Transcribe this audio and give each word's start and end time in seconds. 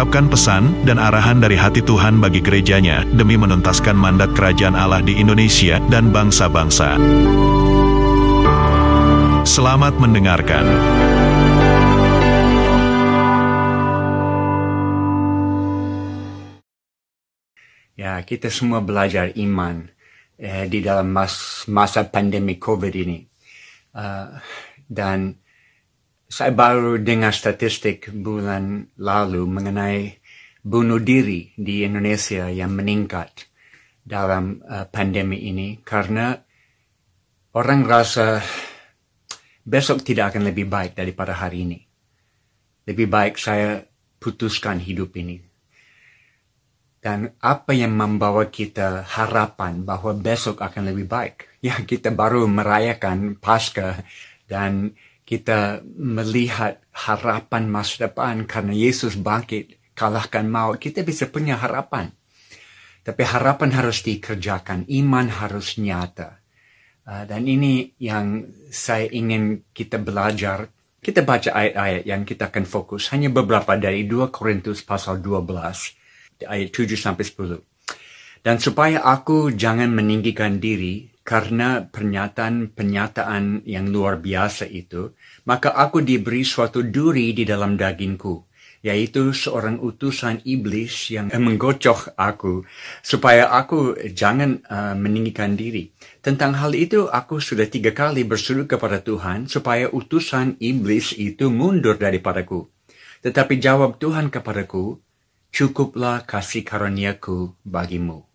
mengungkapkan 0.00 0.32
pesan 0.32 0.64
dan 0.88 0.96
arahan 0.96 1.44
dari 1.44 1.60
hati 1.60 1.84
Tuhan 1.84 2.24
bagi 2.24 2.40
gerejanya 2.40 3.04
demi 3.12 3.36
menuntaskan 3.36 3.92
mandat 3.92 4.32
kerajaan 4.32 4.72
Allah 4.72 5.04
di 5.04 5.20
Indonesia 5.20 5.76
dan 5.92 6.08
bangsa-bangsa. 6.08 6.96
Selamat 9.44 10.00
mendengarkan. 10.00 10.64
Ya, 17.92 18.24
kita 18.24 18.48
semua 18.48 18.80
belajar 18.80 19.36
iman 19.36 19.84
eh, 20.40 20.64
di 20.64 20.80
dalam 20.80 21.12
mas, 21.12 21.68
masa 21.68 22.08
pandemi 22.08 22.56
COVID 22.56 22.94
ini. 22.96 23.28
Uh, 23.92 24.32
dan 24.88 25.36
saya 26.30 26.54
baru 26.54 27.02
dengar 27.02 27.34
statistik 27.34 28.06
bulan 28.14 28.86
lalu 29.02 29.42
mengenai 29.50 30.22
bunuh 30.62 31.02
diri 31.02 31.50
di 31.58 31.82
Indonesia 31.82 32.46
yang 32.46 32.70
meningkat 32.70 33.50
dalam 34.06 34.62
uh, 34.62 34.86
pandemi 34.86 35.50
ini 35.50 35.82
karena 35.82 36.38
orang 37.58 37.82
rasa 37.82 38.38
besok 39.66 40.06
tidak 40.06 40.30
akan 40.30 40.54
lebih 40.54 40.70
baik 40.70 40.94
daripada 40.94 41.34
hari 41.34 41.66
ini. 41.66 41.80
Lebih 42.86 43.10
baik 43.10 43.34
saya 43.34 43.82
putuskan 44.22 44.78
hidup 44.78 45.10
ini. 45.18 45.42
Dan 47.00 47.32
apa 47.42 47.74
yang 47.74 47.96
membawa 47.96 48.46
kita 48.46 49.02
harapan 49.02 49.82
bahwa 49.82 50.14
besok 50.14 50.62
akan 50.62 50.94
lebih 50.94 51.10
baik? 51.10 51.58
Ya, 51.60 51.76
kita 51.76 52.08
baru 52.08 52.48
merayakan 52.48 53.36
Paskah 53.36 54.00
dan 54.48 54.96
kita 55.30 55.86
melihat 55.94 56.82
harapan 56.90 57.70
masa 57.70 58.10
depan 58.10 58.50
karena 58.50 58.74
Yesus 58.74 59.14
bangkit, 59.14 59.94
kalahkan 59.94 60.50
maut, 60.50 60.82
kita 60.82 61.06
bisa 61.06 61.30
punya 61.30 61.54
harapan. 61.54 62.10
Tapi 63.06 63.22
harapan 63.22 63.70
harus 63.78 64.02
dikerjakan, 64.02 64.90
iman 64.90 65.30
harus 65.30 65.78
nyata. 65.78 66.42
Uh, 67.06 67.22
dan 67.30 67.46
ini 67.46 67.94
yang 68.02 68.42
saya 68.74 69.06
ingin 69.06 69.70
kita 69.70 70.02
belajar. 70.02 70.66
Kita 70.98 71.22
baca 71.22 71.54
ayat-ayat 71.54 72.02
yang 72.10 72.26
kita 72.26 72.50
akan 72.50 72.66
fokus. 72.66 73.14
Hanya 73.14 73.30
beberapa 73.30 73.78
dari 73.78 74.10
2 74.10 74.34
Korintus 74.34 74.82
pasal 74.82 75.22
12, 75.22 76.42
ayat 76.42 76.74
7 76.74 76.98
sampai 76.98 77.22
10. 77.22 78.42
Dan 78.42 78.58
supaya 78.58 79.06
aku 79.06 79.54
jangan 79.54 79.94
meninggikan 79.94 80.58
diri, 80.58 81.06
karena 81.30 81.86
pernyataan-pernyataan 81.86 83.62
yang 83.62 83.86
luar 83.86 84.18
biasa 84.18 84.66
itu, 84.66 85.14
maka 85.46 85.70
aku 85.78 86.02
diberi 86.02 86.42
suatu 86.42 86.82
duri 86.82 87.30
di 87.30 87.46
dalam 87.46 87.78
dagingku, 87.78 88.50
yaitu 88.82 89.30
seorang 89.30 89.78
utusan 89.78 90.42
iblis 90.42 91.14
yang 91.14 91.30
menggocok 91.30 92.18
aku, 92.18 92.66
supaya 93.06 93.46
aku 93.54 93.94
jangan 94.10 94.58
uh, 94.66 94.98
meninggikan 94.98 95.54
diri. 95.54 95.94
Tentang 96.18 96.58
hal 96.58 96.74
itu, 96.74 97.06
aku 97.06 97.38
sudah 97.38 97.70
tiga 97.70 97.94
kali 97.94 98.26
berseru 98.26 98.66
kepada 98.66 98.98
Tuhan, 98.98 99.46
supaya 99.46 99.86
utusan 99.86 100.58
iblis 100.58 101.14
itu 101.14 101.46
mundur 101.46 101.94
daripadaku. 101.94 102.66
Tetapi 103.22 103.54
jawab 103.62 104.02
Tuhan 104.02 104.34
kepadaku, 104.34 104.98
cukuplah 105.54 106.26
kasih 106.26 106.66
karuniaku 106.66 107.54
bagimu 107.62 108.29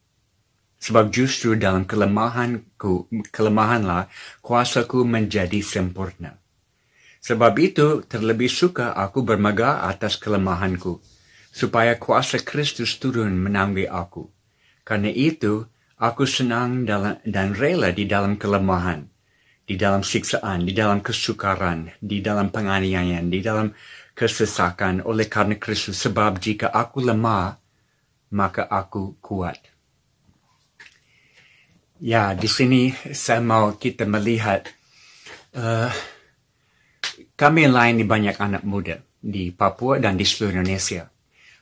Sebab 0.85 1.09
justru 1.09 1.57
dalam 1.57 1.81
kelemahanku, 1.89 3.09
kelemahanlah 3.33 4.05
kuasaku 4.45 5.01
menjadi 5.01 5.57
sempurna. 5.65 6.37
Sebab 7.25 7.57
itu 7.57 8.05
terlebih 8.05 8.53
suka 8.53 8.93
aku 8.93 9.25
bermegah 9.25 9.89
atas 9.89 10.13
kelemahanku, 10.21 11.01
supaya 11.49 11.97
kuasa 11.97 12.37
Kristus 12.37 13.01
turun 13.01 13.33
menanggung 13.33 13.89
aku. 13.89 14.29
Karena 14.85 15.09
itu, 15.09 15.65
aku 15.97 16.29
senang 16.29 16.85
dalam, 16.85 17.17
dan 17.25 17.57
rela 17.57 17.89
di 17.89 18.05
dalam 18.05 18.37
kelemahan, 18.37 19.09
di 19.65 19.81
dalam 19.81 20.05
siksaan, 20.05 20.69
di 20.69 20.77
dalam 20.77 21.01
kesukaran, 21.01 21.97
di 21.97 22.21
dalam 22.21 22.53
penganiayaan, 22.53 23.25
di 23.33 23.41
dalam 23.41 23.73
kesesakan 24.13 25.01
oleh 25.01 25.25
karena 25.25 25.57
Kristus. 25.57 25.97
Sebab 25.97 26.37
jika 26.37 26.69
aku 26.69 27.01
lemah, 27.01 27.57
maka 28.37 28.69
aku 28.69 29.17
kuat. 29.17 29.74
Ya, 31.95 32.35
di 32.35 32.51
sini 32.51 32.91
saya 33.15 33.39
mau 33.39 33.79
kita 33.79 34.03
melihat 34.03 34.67
uh, 35.55 35.87
kami 37.39 37.71
lain 37.71 38.03
di 38.03 38.05
banyak 38.05 38.35
anak 38.35 38.67
muda 38.67 38.99
di 39.23 39.55
Papua 39.55 40.03
dan 40.03 40.19
di 40.19 40.27
seluruh 40.27 40.59
Indonesia. 40.59 41.07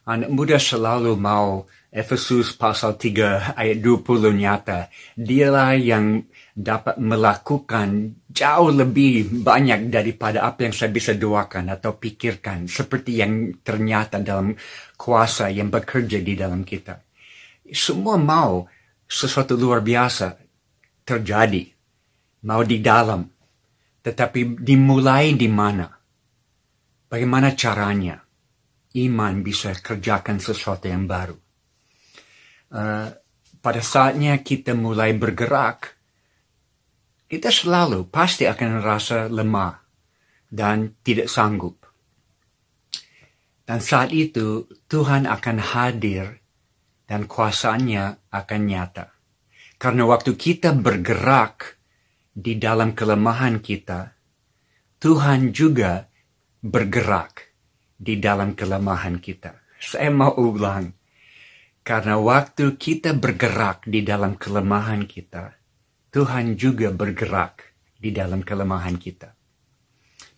Anak 0.10 0.34
muda 0.34 0.58
selalu 0.58 1.14
mau 1.22 1.70
Efesus 1.94 2.58
pasal 2.58 2.98
3 2.98 3.54
ayat 3.54 3.78
20 3.78 4.34
nyata. 4.34 4.90
Dialah 5.14 5.78
yang 5.78 6.26
dapat 6.58 6.98
melakukan 6.98 8.18
jauh 8.26 8.74
lebih 8.74 9.30
banyak 9.46 9.94
daripada 9.94 10.50
apa 10.50 10.66
yang 10.66 10.74
saya 10.74 10.90
bisa 10.90 11.14
doakan 11.14 11.78
atau 11.78 11.94
pikirkan. 11.94 12.66
Seperti 12.66 13.22
yang 13.22 13.62
ternyata 13.62 14.18
dalam 14.18 14.58
kuasa 14.98 15.54
yang 15.54 15.70
bekerja 15.70 16.26
di 16.26 16.34
dalam 16.34 16.66
kita. 16.66 16.98
Semua 17.70 18.18
mau 18.18 18.73
sesuatu 19.14 19.54
luar 19.54 19.86
biasa 19.86 20.34
terjadi, 21.06 21.70
mau 22.50 22.66
di 22.66 22.82
dalam, 22.82 23.22
tetapi 24.02 24.58
dimulai 24.58 25.38
di 25.38 25.46
mana? 25.46 25.86
Bagaimana 27.06 27.54
caranya 27.54 28.18
iman 28.98 29.46
bisa 29.46 29.78
kerjakan 29.78 30.42
sesuatu 30.42 30.90
yang 30.90 31.06
baru? 31.06 31.38
Uh, 32.74 33.14
pada 33.62 33.82
saatnya 33.86 34.42
kita 34.42 34.74
mulai 34.74 35.14
bergerak, 35.14 35.94
kita 37.30 37.54
selalu 37.54 38.10
pasti 38.10 38.50
akan 38.50 38.82
merasa 38.82 39.30
lemah 39.30 39.78
dan 40.50 40.98
tidak 41.06 41.30
sanggup. 41.30 41.86
Dan 43.64 43.80
saat 43.80 44.10
itu 44.12 44.68
Tuhan 44.90 45.30
akan 45.30 45.58
hadir 45.62 46.43
dan 47.14 47.30
kuasanya 47.30 48.26
akan 48.34 48.62
nyata. 48.66 49.14
Karena 49.78 50.10
waktu 50.10 50.34
kita 50.34 50.74
bergerak 50.74 51.78
di 52.34 52.58
dalam 52.58 52.98
kelemahan 52.98 53.62
kita, 53.62 54.18
Tuhan 54.98 55.54
juga 55.54 56.10
bergerak 56.66 57.54
di 57.94 58.18
dalam 58.18 58.58
kelemahan 58.58 59.22
kita. 59.22 59.62
Saya 59.78 60.10
mau 60.10 60.34
ulang. 60.42 60.90
Karena 61.86 62.18
waktu 62.18 62.82
kita 62.82 63.14
bergerak 63.14 63.86
di 63.86 64.02
dalam 64.02 64.34
kelemahan 64.34 65.06
kita, 65.06 65.54
Tuhan 66.10 66.58
juga 66.58 66.90
bergerak 66.90 67.78
di 67.94 68.10
dalam 68.10 68.42
kelemahan 68.42 68.98
kita. 68.98 69.38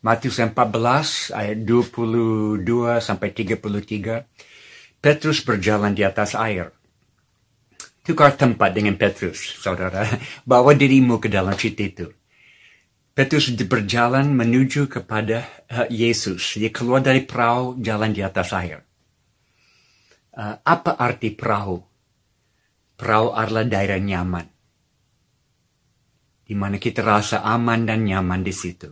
Matius 0.03 0.43
14 0.43 1.31
ayat 1.31 1.63
22 1.63 2.67
sampai 2.99 3.29
33 3.31 4.27
Petrus 5.05 5.45
berjalan 5.45 5.93
di 5.93 6.01
atas 6.01 6.33
air. 6.33 6.73
Tukar 8.01 8.33
tempat 8.33 8.73
dengan 8.73 8.97
Petrus, 8.97 9.37
saudara. 9.61 10.01
Bawa 10.49 10.73
dirimu 10.73 11.21
ke 11.21 11.29
dalam 11.29 11.53
cerita 11.53 11.85
itu. 11.85 12.07
Petrus 13.13 13.53
berjalan 13.53 14.33
menuju 14.33 14.89
kepada 14.89 15.45
uh, 15.69 15.85
Yesus. 15.93 16.57
Dia 16.57 16.73
keluar 16.73 17.05
dari 17.05 17.21
perahu, 17.21 17.77
jalan 17.85 18.17
di 18.17 18.25
atas 18.25 18.49
air. 18.57 18.81
Uh, 20.33 20.57
apa 20.65 20.97
arti 20.97 21.37
perahu? 21.37 21.77
Perahu 22.97 23.29
adalah 23.29 23.61
daerah 23.61 24.01
nyaman. 24.01 24.49
Di 26.49 26.57
mana 26.57 26.81
kita 26.81 27.05
rasa 27.05 27.45
aman 27.45 27.85
dan 27.85 28.09
nyaman 28.09 28.41
di 28.41 28.53
situ. 28.57 28.89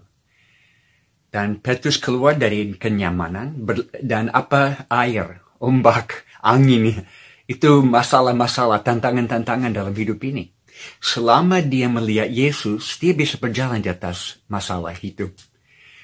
Dan 1.33 1.57
Petrus 1.57 1.97
keluar 1.97 2.37
dari 2.37 2.69
kenyamanan 2.77 3.65
dan 4.05 4.29
apa 4.29 4.85
air 4.93 5.42
ombak, 5.63 6.27
angin, 6.43 7.07
itu 7.47 7.71
masalah-masalah, 7.79 8.83
tantangan-tantangan 8.83 9.71
dalam 9.71 9.95
hidup 9.95 10.19
ini. 10.27 10.51
Selama 10.99 11.63
dia 11.63 11.87
melihat 11.87 12.27
Yesus, 12.27 12.99
dia 12.99 13.15
bisa 13.15 13.39
berjalan 13.39 13.79
di 13.79 13.87
atas 13.87 14.43
masalah 14.51 14.91
itu. 14.99 15.31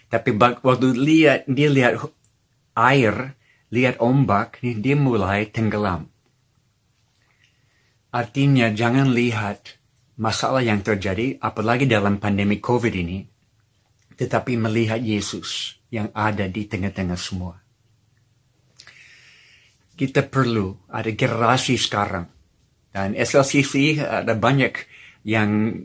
Tapi 0.08 0.34
waktu 0.40 0.88
lihat 0.96 1.46
dia 1.52 1.70
lihat 1.70 2.00
air, 2.74 3.36
lihat 3.70 4.00
ombak, 4.00 4.64
dia 4.64 4.96
mulai 4.96 5.52
tenggelam. 5.52 6.08
Artinya 8.10 8.74
jangan 8.74 9.14
lihat 9.14 9.78
masalah 10.18 10.66
yang 10.66 10.82
terjadi, 10.82 11.38
apalagi 11.38 11.86
dalam 11.86 12.18
pandemi 12.18 12.58
COVID 12.58 12.94
ini, 12.96 13.22
tetapi 14.18 14.58
melihat 14.58 14.98
Yesus 14.98 15.78
yang 15.94 16.10
ada 16.18 16.50
di 16.50 16.66
tengah-tengah 16.66 17.20
semua. 17.20 17.59
Kita 20.00 20.24
perlu 20.24 20.88
ada 20.88 21.12
generasi 21.12 21.76
sekarang. 21.76 22.24
Dan 22.88 23.20
SLCC 23.20 24.00
ada 24.00 24.32
banyak 24.32 24.72
yang 25.28 25.76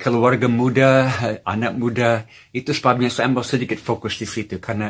keluarga 0.00 0.48
muda, 0.48 1.12
anak 1.44 1.76
muda, 1.76 2.24
itu 2.56 2.72
sebabnya 2.72 3.12
saya 3.12 3.28
mau 3.28 3.44
sedikit 3.44 3.76
fokus 3.76 4.16
di 4.16 4.24
situ. 4.24 4.56
Karena 4.56 4.88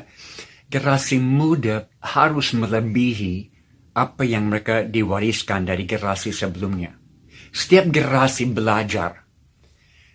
generasi 0.71 1.19
muda 1.19 1.91
harus 1.99 2.55
melebihi 2.55 3.51
apa 3.99 4.23
yang 4.23 4.47
mereka 4.47 4.87
diwariskan 4.87 5.67
dari 5.67 5.83
generasi 5.83 6.31
sebelumnya. 6.31 6.95
Setiap 7.51 7.91
generasi 7.91 8.47
belajar 8.47 9.27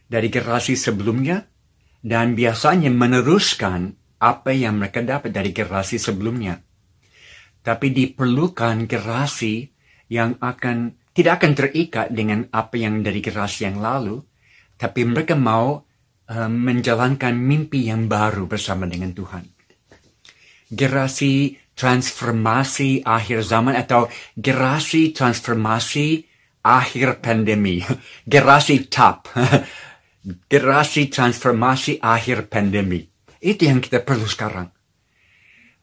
dari 0.07 0.31
generasi 0.31 0.79
sebelumnya 0.79 1.43
dan 1.99 2.31
biasanya 2.31 2.87
meneruskan 2.87 3.91
apa 4.23 4.55
yang 4.55 4.79
mereka 4.79 5.03
dapat 5.03 5.35
dari 5.35 5.51
generasi 5.51 5.99
sebelumnya. 5.99 6.63
Tapi 7.63 7.95
diperlukan 7.95 8.85
generasi 8.91 9.63
yang 10.11 10.35
akan 10.43 10.99
tidak 11.13 11.39
akan 11.39 11.51
terikat 11.53 12.07
dengan 12.09 12.49
apa 12.49 12.75
yang 12.75 13.05
dari 13.05 13.21
generasi 13.21 13.69
yang 13.69 13.79
lalu, 13.79 14.17
tapi 14.75 15.05
mereka 15.05 15.37
mau 15.37 15.77
uh, 15.77 16.49
menjalankan 16.49 17.37
mimpi 17.37 17.87
yang 17.87 18.09
baru 18.09 18.49
bersama 18.49 18.89
dengan 18.89 19.13
Tuhan. 19.13 19.45
Generasi 20.73 21.53
transformasi 21.77 23.05
akhir 23.05 23.45
zaman 23.45 23.77
atau 23.77 24.09
generasi 24.33 25.13
transformasi 25.13 26.25
akhir 26.65 27.21
pandemi, 27.21 27.85
generasi 28.33 28.89
top, 28.89 29.29
generasi 30.49 31.09
transformasi 31.13 32.01
akhir 32.01 32.49
pandemi. 32.49 33.05
Itu 33.37 33.69
yang 33.69 33.85
kita 33.85 34.01
perlu 34.01 34.25
sekarang. 34.25 34.72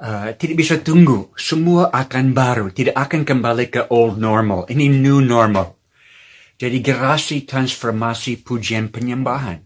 Uh, 0.01 0.33
tidak 0.33 0.65
bisa 0.65 0.81
tunggu. 0.81 1.29
Semua 1.37 1.93
akan 1.93 2.33
baru. 2.33 2.73
Tidak 2.73 2.97
akan 2.97 3.21
kembali 3.21 3.69
ke 3.69 3.93
old 3.93 4.17
normal. 4.17 4.65
Ini 4.73 4.89
new 4.89 5.21
normal. 5.21 5.77
Jadi 6.57 6.81
generasi 6.81 7.45
transformasi 7.45 8.41
pujian 8.41 8.89
penyembahan. 8.89 9.61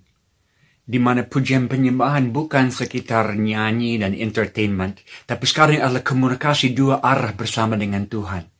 Di 0.82 0.98
mana 0.98 1.22
pujian 1.22 1.70
penyembahan 1.70 2.34
bukan 2.34 2.75
sekitar 2.75 3.38
nyanyi 3.38 4.02
dan 4.02 4.10
entertainment. 4.10 5.06
Tapi 5.22 5.46
sekarang 5.46 5.78
adalah 5.78 6.02
komunikasi 6.02 6.75
dua 6.75 6.98
arah 6.98 7.30
bersama 7.30 7.78
dengan 7.78 8.02
Tuhan. 8.10 8.50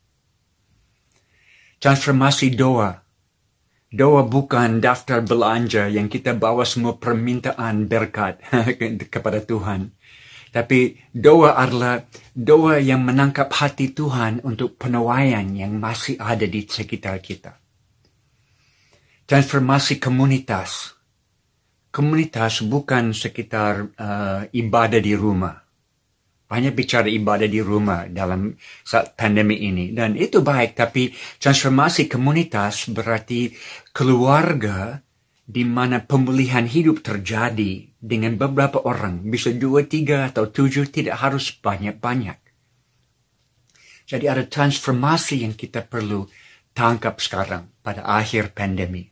Transformasi 1.83 2.55
doa. 2.55 3.03
Doa 3.91 4.23
bukan 4.27 4.79
daftar 4.79 5.27
belanja 5.27 5.91
yang 5.91 6.07
kita 6.07 6.39
bawa 6.39 6.63
semua 6.63 6.99
permintaan 6.99 7.91
berkat 7.91 8.43
kepada 9.15 9.43
Tuhan. 9.43 9.91
Tapi 10.55 10.95
doa 11.11 11.59
adalah 11.59 12.07
doa 12.31 12.79
yang 12.79 13.03
menangkap 13.03 13.51
hati 13.51 13.91
Tuhan 13.91 14.39
untuk 14.47 14.79
penuaian 14.79 15.43
yang 15.51 15.75
masih 15.83 16.15
ada 16.23 16.47
di 16.47 16.63
sekitar 16.63 17.19
kita. 17.19 17.59
Transformasi 19.27 19.99
komunitas. 19.99 20.95
Komunitas 21.91 22.63
bukan 22.63 23.11
sekitar 23.11 23.91
uh, 23.99 24.47
ibadah 24.55 25.03
di 25.03 25.15
rumah 25.19 25.65
banyak 26.45 26.77
bicara 26.77 27.11
ibadah 27.11 27.49
di 27.51 27.59
rumah 27.59 28.07
dalam 28.07 28.55
saat 28.85 29.19
pandemi 29.19 29.65
ini. 29.65 29.91
Dan 29.91 30.15
itu 30.15 30.39
baik, 30.39 30.79
tapi 30.79 31.11
transformasi 31.41 32.07
komunitas 32.07 32.93
berarti 32.95 33.51
keluarga 33.91 35.01
di 35.45 35.61
mana 35.61 36.01
pemulihan 36.01 36.65
hidup 36.65 37.05
terjadi 37.05 37.93
dengan 38.01 38.41
beberapa 38.41 38.81
orang. 38.81 39.29
Bisa 39.29 39.53
dua, 39.53 39.85
tiga, 39.85 40.25
atau 40.33 40.49
tujuh, 40.49 40.89
tidak 40.89 41.21
harus 41.21 41.53
banyak-banyak. 41.53 42.41
Jadi 44.05 44.25
ada 44.29 44.45
transformasi 44.45 45.45
yang 45.45 45.53
kita 45.57 45.85
perlu 45.85 46.25
tangkap 46.73 47.21
sekarang 47.21 47.69
pada 47.85 48.05
akhir 48.05 48.57
pandemi. 48.57 49.09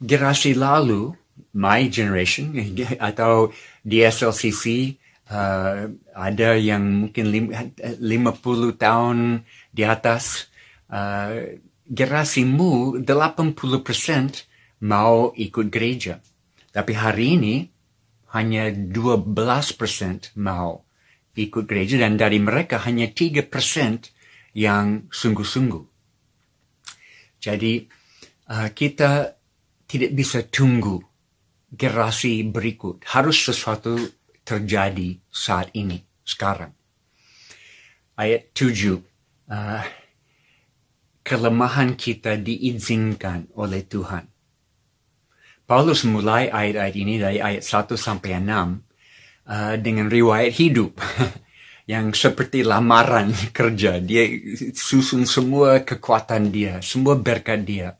Generasi 0.00 0.56
lalu, 0.56 1.12
my 1.56 1.88
generation, 1.92 2.56
atau 3.08 3.52
DSLCC, 3.84 4.96
uh, 5.28 5.92
ada 6.16 6.56
yang 6.56 7.08
mungkin 7.08 7.24
lima 8.00 8.32
puluh 8.32 8.76
tahun 8.76 9.44
di 9.72 9.84
atas 9.84 10.48
uh, 10.88 11.52
generasimu 11.90 13.02
80% 13.02 14.49
mau 14.84 15.32
ikut 15.36 15.66
gereja. 15.68 16.20
Tapi 16.70 16.92
hari 16.94 17.26
ini 17.36 17.54
hanya 18.36 18.70
12% 18.70 20.38
mau 20.38 20.86
ikut 21.34 21.64
gereja 21.66 21.98
dan 21.98 22.14
dari 22.14 22.38
mereka 22.38 22.82
hanya 22.86 23.10
3% 23.10 23.50
yang 24.54 25.10
sungguh-sungguh. 25.10 25.84
Jadi 27.40 27.72
uh, 28.52 28.68
kita 28.70 29.34
tidak 29.90 30.12
bisa 30.14 30.46
tunggu 30.46 31.00
generasi 31.70 32.46
berikut. 32.46 33.02
Harus 33.10 33.46
sesuatu 33.46 33.96
terjadi 34.42 35.18
saat 35.30 35.70
ini, 35.74 35.98
sekarang. 36.22 36.74
Ayat 38.18 38.52
7. 38.52 39.00
Uh, 39.50 39.82
kelemahan 41.26 41.98
kita 41.98 42.38
diizinkan 42.38 43.50
oleh 43.54 43.82
Tuhan. 43.86 44.29
Paulus 45.70 46.02
mulai 46.02 46.50
ayat-ayat 46.50 46.96
ini 46.98 47.14
dari 47.22 47.38
ayat 47.38 47.62
1 47.62 47.94
sampai 47.94 48.42
6 48.42 48.42
uh, 48.42 49.78
dengan 49.78 50.10
riwayat 50.10 50.50
hidup 50.58 50.98
yang 51.94 52.10
seperti 52.10 52.66
lamaran 52.66 53.30
kerja. 53.54 54.02
Dia 54.02 54.26
susun 54.74 55.30
semua 55.30 55.86
kekuatan 55.86 56.50
dia, 56.50 56.82
semua 56.82 57.14
berkat 57.14 57.62
dia. 57.62 57.94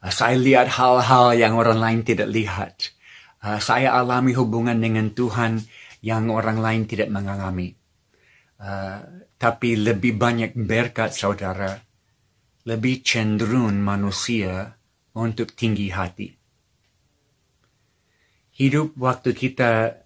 Uh, 0.00 0.08
saya 0.08 0.40
lihat 0.40 0.80
hal-hal 0.80 1.36
yang 1.36 1.60
orang 1.60 1.76
lain 1.76 2.00
tidak 2.08 2.32
lihat. 2.32 2.96
Uh, 3.44 3.60
saya 3.60 3.92
alami 3.92 4.32
hubungan 4.32 4.80
dengan 4.80 5.12
Tuhan 5.12 5.60
yang 6.00 6.32
orang 6.32 6.56
lain 6.56 6.88
tidak 6.88 7.12
mengalami. 7.12 7.76
Uh, 8.56 9.28
tapi 9.36 9.76
lebih 9.76 10.16
banyak 10.16 10.56
berkat 10.56 11.12
saudara, 11.12 11.84
lebih 12.64 13.04
cenderung 13.04 13.76
manusia 13.76 14.72
untuk 15.12 15.52
tinggi 15.52 15.92
hati. 15.92 16.37
Hidup 18.58 18.98
waktu 18.98 19.38
kita 19.38 20.02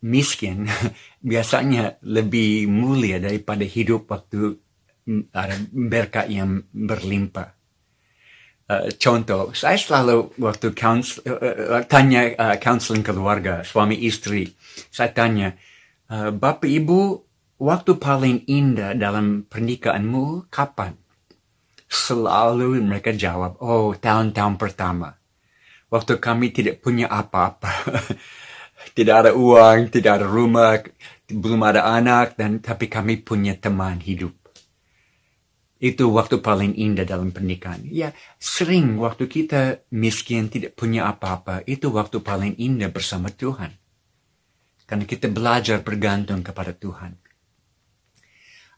miskin 0.00 0.64
biasanya 1.30 2.00
lebih 2.06 2.68
mulia 2.68 3.20
daripada 3.20 3.64
hidup 3.64 4.08
waktu 4.08 4.56
mm, 5.04 5.34
ada 5.34 5.56
berkat 5.70 6.26
yang 6.32 6.64
berlimpah. 6.72 7.56
Uh, 8.70 8.86
contoh, 9.02 9.50
saya 9.50 9.74
selalu 9.74 10.30
waktu 10.38 10.70
counsel, 10.78 11.26
uh, 11.26 11.82
tanya 11.90 12.30
uh, 12.38 12.56
counseling 12.62 13.02
keluarga, 13.02 13.66
suami 13.66 13.98
istri, 13.98 14.54
saya 14.94 15.10
tanya, 15.10 15.58
uh, 16.06 16.30
Bapak 16.30 16.70
Ibu, 16.70 17.18
waktu 17.58 17.98
paling 17.98 18.46
indah 18.46 18.94
dalam 18.94 19.42
pernikahanmu 19.50 20.46
kapan? 20.54 20.94
Selalu 21.90 22.78
mereka 22.86 23.10
jawab, 23.10 23.58
oh 23.58 23.90
tahun-tahun 23.98 24.54
pertama. 24.54 25.18
Waktu 25.90 26.22
kami 26.22 26.54
tidak 26.54 26.78
punya 26.78 27.10
apa-apa. 27.10 27.70
tidak 28.98 29.26
ada 29.26 29.30
uang, 29.34 29.90
tidak 29.90 30.22
ada 30.22 30.26
rumah, 30.26 30.78
belum 31.26 31.60
ada 31.66 31.82
anak, 31.90 32.38
dan 32.38 32.62
tapi 32.62 32.86
kami 32.86 33.18
punya 33.20 33.58
teman 33.58 33.98
hidup. 33.98 34.32
Itu 35.80 36.12
waktu 36.12 36.38
paling 36.38 36.76
indah 36.76 37.08
dalam 37.08 37.34
pernikahan. 37.34 37.82
Ya, 37.88 38.12
sering 38.36 39.00
waktu 39.00 39.26
kita 39.26 39.88
miskin, 39.96 40.46
tidak 40.46 40.76
punya 40.76 41.08
apa-apa, 41.08 41.64
itu 41.66 41.90
waktu 41.90 42.20
paling 42.20 42.54
indah 42.60 42.92
bersama 42.92 43.32
Tuhan. 43.32 43.74
Karena 44.84 45.04
kita 45.08 45.26
belajar 45.26 45.80
bergantung 45.82 46.44
kepada 46.44 46.70
Tuhan. 46.76 47.16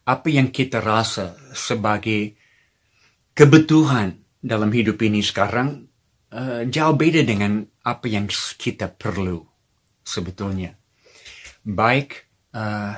Apa 0.07 0.29
yang 0.31 0.49
kita 0.49 0.81
rasa 0.81 1.35
sebagai 1.55 2.39
kebutuhan 3.35 4.17
dalam 4.39 4.71
hidup 4.75 4.99
ini 5.03 5.23
sekarang 5.23 5.92
uh, 6.33 6.63
jauh 6.67 6.97
beda 6.97 7.23
dengan 7.23 7.63
apa 7.85 8.07
yang 8.09 8.27
kita 8.57 8.89
perlu 8.91 9.45
sebetulnya. 10.03 10.75
Baik 11.63 12.27
uh, 12.57 12.97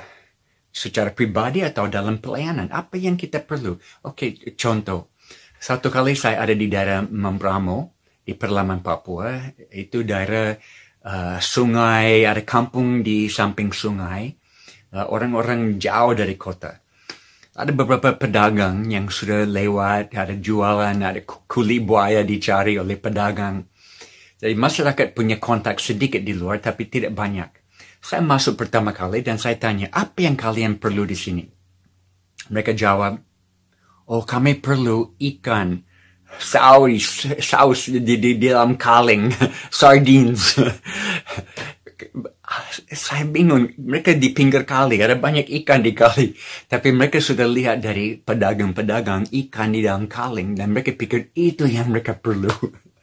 secara 0.71 1.13
pribadi 1.13 1.61
atau 1.61 1.85
dalam 1.91 2.17
pelayanan 2.17 2.71
apa 2.71 2.95
yang 2.97 3.19
kita 3.19 3.43
perlu? 3.43 3.77
Oke 4.07 4.33
okay, 4.33 4.55
contoh. 4.55 5.13
Satu 5.59 5.89
kali 5.89 6.13
saya 6.13 6.43
ada 6.45 6.53
di 6.53 6.67
daerah 6.69 7.03
Membramo 7.03 7.97
di 8.23 8.33
Perlaman 8.33 8.81
Papua. 8.81 9.53
Itu 9.71 10.05
daerah 10.05 10.53
uh, 11.05 11.37
sungai 11.41 12.25
ada 12.25 12.41
kampung 12.41 13.03
di 13.03 13.27
samping 13.27 13.69
sungai. 13.75 14.31
Orang 14.95 15.03
uh, 15.03 15.07
orang-orang 15.11 15.61
jauh 15.75 16.15
dari 16.15 16.39
kota 16.39 16.84
ada 17.55 17.71
beberapa 17.71 18.11
pedagang 18.11 18.83
yang 18.91 19.07
sudah 19.07 19.47
lewat, 19.47 20.11
ada 20.11 20.35
jualan, 20.35 20.99
ada 20.99 21.23
kulit 21.23 21.87
buaya 21.87 22.19
dicari 22.19 22.75
oleh 22.75 22.99
pedagang. 22.99 23.63
Jadi 24.35 24.51
masyarakat 24.59 25.15
punya 25.15 25.39
kontak 25.39 25.79
sedikit 25.79 26.19
di 26.19 26.35
luar 26.35 26.59
tapi 26.59 26.91
tidak 26.91 27.15
banyak. 27.15 27.47
Saya 28.03 28.19
masuk 28.19 28.59
pertama 28.59 28.91
kali 28.91 29.23
dan 29.23 29.39
saya 29.39 29.55
tanya, 29.55 29.87
apa 29.95 30.27
yang 30.27 30.35
kalian 30.35 30.75
perlu 30.77 31.07
di 31.07 31.15
sini? 31.15 31.47
Mereka 32.51 32.75
jawab, 32.75 33.17
oh 34.11 34.21
kami 34.27 34.59
perlu 34.59 35.15
ikan, 35.17 35.79
saus, 36.35 37.23
saus 37.39 37.87
di, 37.87 38.03
di, 38.03 38.35
di 38.35 38.51
dalam 38.51 38.75
kaleng, 38.75 39.31
sardines. 39.71 40.59
Saya 42.91 43.23
bingung, 43.25 43.71
mereka 43.79 44.13
di 44.13 44.31
pinggir 44.35 44.67
kali, 44.67 45.01
ada 45.01 45.15
banyak 45.15 45.47
ikan 45.63 45.81
di 45.81 45.91
kali. 45.95 46.35
Tapi 46.69 46.91
mereka 46.91 47.21
sudah 47.23 47.47
lihat 47.47 47.81
dari 47.81 48.19
pedagang-pedagang 48.19 49.31
ikan 49.31 49.69
di 49.73 49.81
dalam 49.85 50.05
kaleng 50.05 50.53
dan 50.53 50.71
mereka 50.71 50.93
pikir 50.93 51.31
itu 51.35 51.65
yang 51.65 51.89
mereka 51.89 52.13
perlu. 52.13 52.51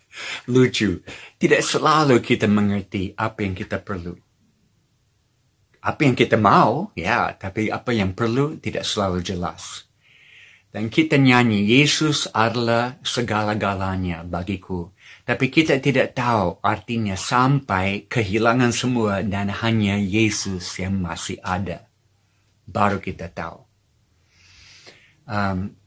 Lucu. 0.53 1.01
Tidak 1.41 1.63
selalu 1.63 2.21
kita 2.21 2.45
mengerti 2.47 3.17
apa 3.17 3.43
yang 3.43 3.57
kita 3.57 3.81
perlu. 3.81 4.13
Apa 5.83 6.01
yang 6.07 6.15
kita 6.15 6.39
mau, 6.39 6.95
ya, 6.95 7.35
tapi 7.35 7.67
apa 7.67 7.91
yang 7.91 8.15
perlu 8.15 8.61
tidak 8.63 8.87
selalu 8.87 9.19
jelas. 9.19 9.91
Dan 10.73 10.89
kita 10.89 11.21
nyanyi, 11.21 11.69
Yesus 11.69 12.31
adalah 12.33 12.97
segala-galanya 13.05 14.25
bagiku. 14.25 14.89
Tapi 15.23 15.47
kita 15.55 15.79
tidak 15.79 16.19
tahu 16.19 16.59
artinya 16.67 17.15
sampai 17.15 18.11
kehilangan 18.11 18.75
semua 18.75 19.23
dan 19.23 19.55
hanya 19.55 19.95
Yesus 19.95 20.67
yang 20.83 20.99
masih 20.99 21.39
ada. 21.47 21.87
Baru 22.67 22.99
kita 22.99 23.31
tahu. 23.31 23.63
Um, 25.23 25.79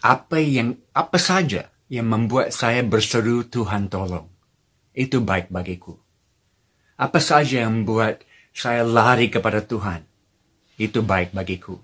apa 0.00 0.38
yang 0.38 0.78
apa 0.94 1.18
saja 1.18 1.68
yang 1.90 2.06
membuat 2.06 2.54
saya 2.54 2.86
berseru 2.86 3.42
Tuhan 3.44 3.90
tolong. 3.90 4.30
Itu 4.94 5.20
baik 5.20 5.50
bagiku. 5.50 5.98
Apa 6.94 7.18
saja 7.18 7.66
yang 7.66 7.82
membuat 7.82 8.22
saya 8.54 8.86
lari 8.86 9.26
kepada 9.26 9.58
Tuhan. 9.58 10.06
Itu 10.78 11.02
baik 11.02 11.34
bagiku. 11.34 11.82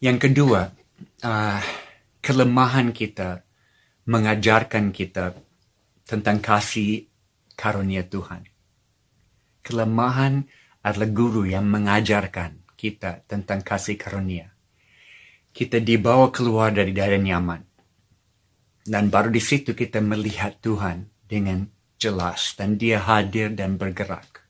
Yang 0.00 0.30
kedua, 0.30 0.70
uh, 1.24 1.60
kelemahan 2.24 2.92
kita 2.92 3.43
mengajarkan 4.04 4.92
kita 4.92 5.32
tentang 6.04 6.38
kasih 6.44 7.08
karunia 7.56 8.04
Tuhan. 8.04 8.44
Kelemahan 9.64 10.44
adalah 10.84 11.08
guru 11.08 11.48
yang 11.48 11.64
mengajarkan 11.64 12.68
kita 12.76 13.24
tentang 13.24 13.64
kasih 13.64 13.96
karunia. 13.96 14.52
Kita 15.54 15.80
dibawa 15.80 16.28
keluar 16.28 16.74
dari 16.76 16.92
daerah 16.92 17.16
nyaman. 17.16 17.62
Dan 18.84 19.08
baru 19.08 19.32
di 19.32 19.40
situ 19.40 19.72
kita 19.72 20.04
melihat 20.04 20.60
Tuhan 20.60 21.08
dengan 21.24 21.64
jelas 21.96 22.52
dan 22.60 22.76
dia 22.76 23.00
hadir 23.00 23.56
dan 23.56 23.80
bergerak. 23.80 24.44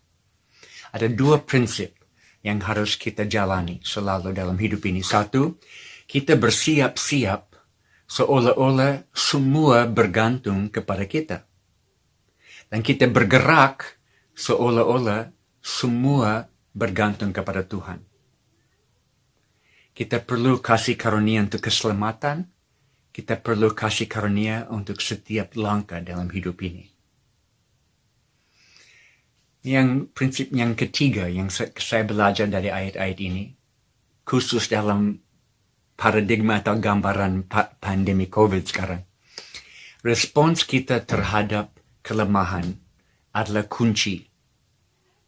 Ada 0.90 1.06
dua 1.06 1.38
prinsip 1.46 1.94
yang 2.42 2.58
harus 2.66 2.99
kita 2.99 3.30
jalani 3.30 3.78
selalu 3.87 4.34
dalam 4.34 4.58
hidup 4.58 4.82
ini. 4.90 5.06
Satu, 5.06 5.54
kita 6.11 6.34
bersiap-siap 6.34 7.53
seolah-olah 8.08 9.08
semua 9.12 9.88
bergantung 9.88 10.68
kepada 10.68 11.04
kita. 11.08 11.49
Dan 12.68 12.80
kita 12.82 13.08
bergerak 13.08 14.00
seolah-olah 14.34 15.30
semua 15.62 16.50
bergantung 16.75 17.30
kepada 17.30 17.62
Tuhan. 17.62 18.02
Kita 19.94 20.18
perlu 20.18 20.58
kasih 20.58 20.99
karunia 20.99 21.46
untuk 21.46 21.62
keselamatan, 21.70 22.50
kita 23.14 23.38
perlu 23.38 23.70
kasih 23.70 24.11
karunia 24.11 24.66
untuk 24.75 24.99
setiap 24.99 25.54
langkah 25.54 26.02
dalam 26.02 26.26
hidup 26.34 26.58
ini. 26.66 26.90
Yang 29.64 30.11
prinsip 30.12 30.50
yang 30.50 30.75
ketiga 30.75 31.30
yang 31.30 31.49
saya 31.49 32.02
belajar 32.04 32.50
dari 32.50 32.68
ayat-ayat 32.75 33.18
ini, 33.23 33.54
khusus 34.26 34.66
dalam 34.66 35.24
paradigma 35.94 36.60
atau 36.60 36.78
gambaran 36.78 37.46
pandemi 37.78 38.26
COVID 38.26 38.62
sekarang. 38.66 39.02
Respons 40.04 40.68
kita 40.68 41.00
terhadap 41.02 41.72
kelemahan 42.04 42.76
adalah 43.32 43.64
kunci 43.64 44.28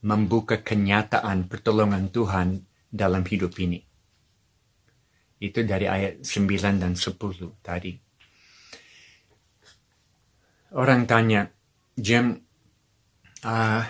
membuka 0.05 0.61
kenyataan 0.61 1.49
pertolongan 1.49 2.13
Tuhan 2.13 2.63
dalam 2.87 3.25
hidup 3.27 3.57
ini. 3.59 3.83
Itu 5.43 5.65
dari 5.67 5.91
ayat 5.91 6.23
9 6.23 6.79
dan 6.79 6.95
10 6.95 7.65
tadi. 7.65 7.93
Orang 10.77 11.09
tanya, 11.09 11.49
Jim, 11.97 12.37
uh, 13.43 13.83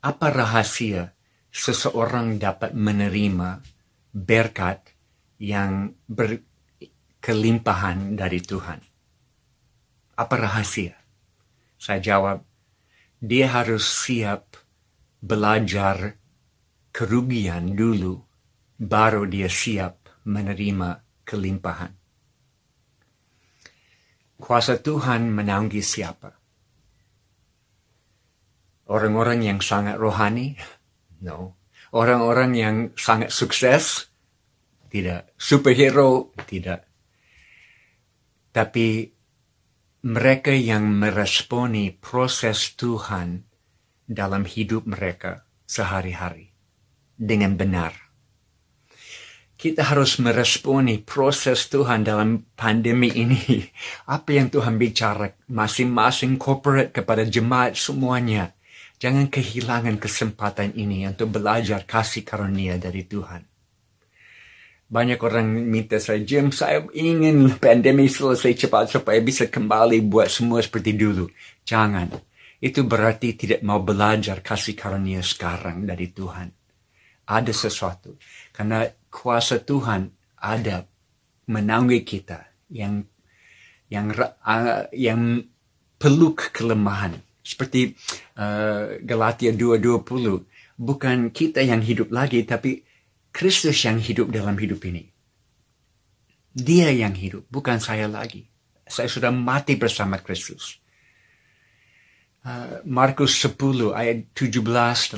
apa 0.00 0.26
rahasia 0.32 1.12
seseorang 1.52 2.40
dapat 2.40 2.72
menerima 2.72 3.60
berkat 4.14 4.89
yang 5.40 5.96
berkelimpahan 6.04 8.14
dari 8.14 8.44
Tuhan. 8.44 8.80
Apa 10.20 10.36
rahasia? 10.36 11.00
Saya 11.80 12.00
jawab, 12.04 12.44
dia 13.24 13.48
harus 13.48 13.88
siap 13.88 14.60
belajar 15.24 16.20
kerugian 16.92 17.72
dulu, 17.72 18.20
baru 18.76 19.24
dia 19.24 19.48
siap 19.48 20.12
menerima 20.28 21.00
kelimpahan. 21.24 21.96
Kuasa 24.36 24.76
Tuhan 24.80 25.32
menanggi 25.32 25.80
siapa? 25.80 26.36
Orang-orang 28.90 29.40
yang 29.40 29.60
sangat 29.64 29.96
rohani? 29.96 30.52
No. 31.24 31.56
Orang-orang 31.96 32.50
yang 32.56 32.76
sangat 32.98 33.32
sukses? 33.32 34.09
Tidak 34.90 35.30
superhero, 35.38 36.34
tidak. 36.44 36.84
Tapi 38.50 39.06
mereka 40.10 40.50
yang 40.50 40.90
meresponi 40.90 41.94
proses 41.94 42.74
Tuhan 42.74 43.46
dalam 44.02 44.42
hidup 44.42 44.90
mereka 44.90 45.46
sehari-hari 45.62 46.50
dengan 47.14 47.54
benar. 47.54 47.94
Kita 49.60 49.92
harus 49.92 50.16
meresponi 50.16 51.04
proses 51.04 51.68
Tuhan 51.68 52.00
dalam 52.00 52.48
pandemi 52.56 53.12
ini. 53.12 53.60
Apa 54.16 54.40
yang 54.40 54.48
Tuhan 54.48 54.80
bicara 54.80 55.36
masing-masing 55.52 56.40
corporate 56.40 56.96
kepada 56.96 57.28
jemaat 57.28 57.76
semuanya. 57.76 58.56
Jangan 58.96 59.28
kehilangan 59.28 60.00
kesempatan 60.00 60.72
ini 60.80 61.04
untuk 61.04 61.36
belajar 61.36 61.84
kasih 61.84 62.24
karunia 62.24 62.80
dari 62.80 63.04
Tuhan. 63.04 63.49
Banyak 64.90 65.22
orang 65.22 65.70
minta 65.70 66.02
saya, 66.02 66.18
Jim, 66.18 66.50
saya 66.50 66.82
ingin 66.90 67.46
pandemi 67.62 68.10
selesai 68.10 68.66
cepat 68.66 68.90
supaya 68.90 69.22
bisa 69.22 69.46
kembali 69.46 70.02
buat 70.02 70.26
semua 70.26 70.58
seperti 70.58 70.98
dulu. 70.98 71.30
Jangan. 71.62 72.10
Itu 72.58 72.82
berarti 72.82 73.38
tidak 73.38 73.62
mau 73.62 73.78
belajar 73.78 74.42
kasih 74.42 74.74
karunia 74.74 75.22
sekarang 75.22 75.86
dari 75.86 76.10
Tuhan. 76.10 76.50
Ada 77.30 77.54
sesuatu. 77.54 78.18
Karena 78.50 78.82
kuasa 79.06 79.62
Tuhan 79.62 80.10
ada 80.42 80.82
menanggi 81.46 82.02
kita 82.02 82.50
yang 82.74 83.06
yang 83.86 84.10
yang 84.90 85.38
peluk 86.02 86.50
kelemahan. 86.50 87.14
Seperti 87.46 87.94
uh, 88.42 88.98
Galatia 89.06 89.54
2.20. 89.54 90.02
Bukan 90.74 91.30
kita 91.30 91.62
yang 91.62 91.78
hidup 91.78 92.10
lagi, 92.10 92.42
tapi 92.42 92.89
Kristus 93.30 93.78
yang 93.86 94.02
hidup 94.02 94.30
dalam 94.34 94.58
hidup 94.58 94.82
ini. 94.86 95.06
Dia 96.50 96.90
yang 96.90 97.14
hidup, 97.14 97.46
bukan 97.46 97.78
saya 97.78 98.10
lagi. 98.10 98.50
Saya 98.82 99.06
sudah 99.06 99.30
mati 99.30 99.78
bersama 99.78 100.18
Kristus. 100.18 100.82
Uh, 102.40 102.80
Markus 102.88 103.36
10 103.36 103.92
ayat 103.92 104.32
17 104.32 104.64
18 104.64 105.12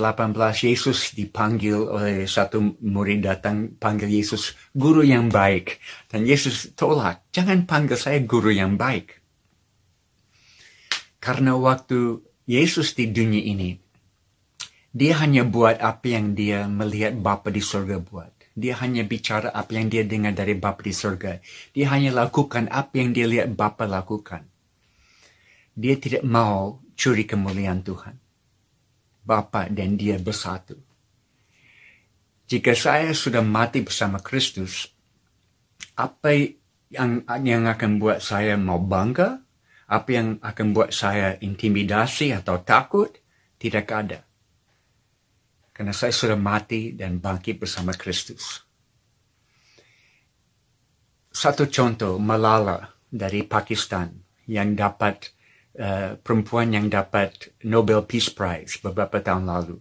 Yesus 0.67 1.15
dipanggil 1.15 1.79
oleh 1.79 2.27
satu 2.27 2.75
murid 2.83 3.23
datang 3.23 3.79
panggil 3.79 4.11
Yesus 4.11 4.59
guru 4.75 5.07
yang 5.07 5.31
baik 5.31 5.79
dan 6.11 6.27
Yesus 6.27 6.75
tolak 6.75 7.23
jangan 7.31 7.63
panggil 7.63 7.95
saya 7.95 8.19
guru 8.27 8.51
yang 8.51 8.75
baik 8.75 9.23
karena 11.23 11.55
waktu 11.55 12.27
Yesus 12.51 12.99
di 12.99 13.15
dunia 13.15 13.55
ini 13.55 13.79
dia 14.93 15.17
hanya 15.25 15.49
buat 15.49 15.81
apa 15.81 16.05
yang 16.05 16.37
dia 16.37 16.69
melihat 16.69 17.17
Bapa 17.17 17.49
di 17.49 17.65
surga 17.65 17.97
buat. 17.97 18.29
Dia 18.53 18.77
hanya 18.85 19.09
bicara 19.09 19.49
apa 19.49 19.73
yang 19.73 19.89
dia 19.89 20.05
dengar 20.05 20.37
dari 20.37 20.53
Bapa 20.53 20.85
di 20.85 20.93
surga. 20.93 21.41
Dia 21.73 21.89
hanya 21.97 22.13
lakukan 22.13 22.69
apa 22.69 23.01
yang 23.01 23.17
dia 23.17 23.25
lihat 23.25 23.57
Bapa 23.57 23.89
lakukan. 23.89 24.45
Dia 25.73 25.97
tidak 25.97 26.21
mau 26.29 26.85
curi 26.93 27.25
kemuliaan 27.25 27.81
Tuhan. 27.81 28.21
Bapa 29.25 29.73
dan 29.73 29.97
dia 29.97 30.21
bersatu. 30.21 30.77
jika 32.53 32.77
saya 32.77 33.17
sudah 33.17 33.41
mati 33.41 33.81
bersama 33.81 34.21
Kristus, 34.21 34.85
apa 35.97 36.37
yang 36.93 37.25
yang 37.25 37.65
akan 37.65 37.97
buat 37.97 38.21
saya 38.21 38.61
mau 38.61 38.77
bangga? 38.77 39.41
Apa 39.89 40.09
yang 40.13 40.29
akan 40.45 40.67
buat 40.77 40.93
saya 40.93 41.41
intimidasi 41.41 42.37
atau 42.37 42.61
takut? 42.61 43.09
Tidak 43.57 43.89
ada. 43.89 44.32
Karena 45.73 45.97
saya 45.97 46.13
sudah 46.13 46.37
mati 46.37 46.93
dan 46.93 47.17
bangkit 47.17 47.57
bersama 47.57 47.97
Kristus. 47.97 48.61
Satu 51.33 51.65
contoh, 51.73 52.21
Malala 52.21 52.93
dari 53.09 53.41
Pakistan 53.49 54.13
yang 54.45 54.77
dapat 54.77 55.33
uh, 55.81 56.21
perempuan 56.21 56.77
yang 56.77 56.93
dapat 56.93 57.57
Nobel 57.65 58.05
Peace 58.05 58.29
Prize 58.29 58.77
beberapa 58.85 59.17
tahun 59.25 59.49
lalu. 59.49 59.81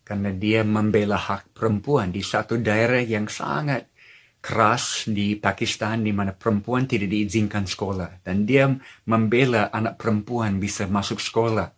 Karena 0.00 0.32
dia 0.32 0.64
membela 0.64 1.20
hak 1.20 1.52
perempuan 1.52 2.08
di 2.08 2.24
satu 2.24 2.56
daerah 2.56 3.04
yang 3.04 3.28
sangat 3.28 3.92
keras 4.42 5.06
di 5.06 5.38
Pakistan 5.38 6.02
di 6.02 6.10
mana 6.10 6.32
perempuan 6.32 6.88
tidak 6.88 7.12
diizinkan 7.12 7.68
sekolah. 7.68 8.24
Dan 8.24 8.48
dia 8.48 8.66
membela 9.04 9.68
anak 9.68 10.00
perempuan 10.00 10.56
bisa 10.56 10.88
masuk 10.88 11.20
sekolah. 11.20 11.68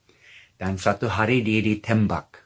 Dan 0.54 0.78
satu 0.78 1.10
hari 1.10 1.42
dia 1.42 1.60
ditembak 1.60 2.43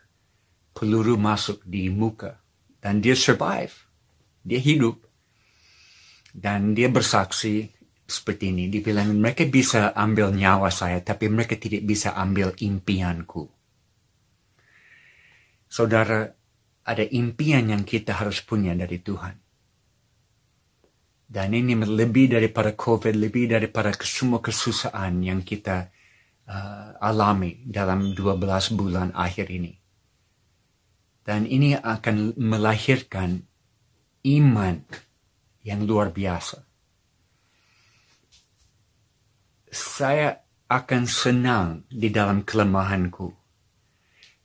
peluru 0.79 1.19
masuk 1.19 1.67
di 1.67 1.91
muka. 1.91 2.39
Dan 2.79 3.03
dia 3.03 3.19
survive. 3.19 3.75
Dia 4.47 4.63
hidup. 4.63 5.03
Dan 6.31 6.79
dia 6.79 6.87
bersaksi 6.87 7.67
seperti 8.07 8.55
ini. 8.55 8.71
Dibilang 8.71 9.11
mereka 9.19 9.43
bisa 9.51 9.91
ambil 9.91 10.31
nyawa 10.31 10.71
saya 10.71 11.03
tapi 11.03 11.27
mereka 11.27 11.59
tidak 11.59 11.83
bisa 11.83 12.15
ambil 12.15 12.55
impianku. 12.55 13.51
Saudara, 15.67 16.31
ada 16.89 17.05
impian 17.05 17.69
yang 17.69 17.83
kita 17.85 18.17
harus 18.17 18.41
punya 18.41 18.73
dari 18.73 19.03
Tuhan. 19.03 19.37
Dan 21.29 21.53
ini 21.53 21.77
lebih 21.77 22.33
daripada 22.33 22.73
COVID, 22.73 23.13
lebih 23.13 23.53
daripada 23.53 23.93
semua 24.01 24.41
kesusahan 24.41 25.21
yang 25.21 25.45
kita 25.45 25.93
uh, 26.49 26.97
alami 27.05 27.61
dalam 27.69 28.17
12 28.17 28.73
bulan 28.73 29.13
akhir 29.13 29.53
ini. 29.53 29.78
Dan 31.29 31.45
ini 31.45 31.77
akan 31.77 32.41
melahirkan 32.41 33.45
iman 34.25 34.81
yang 35.61 35.85
luar 35.85 36.09
biasa. 36.09 36.65
Saya 39.69 40.41
akan 40.73 41.05
senang 41.05 41.85
di 41.93 42.09
dalam 42.09 42.41
kelemahanku 42.49 43.39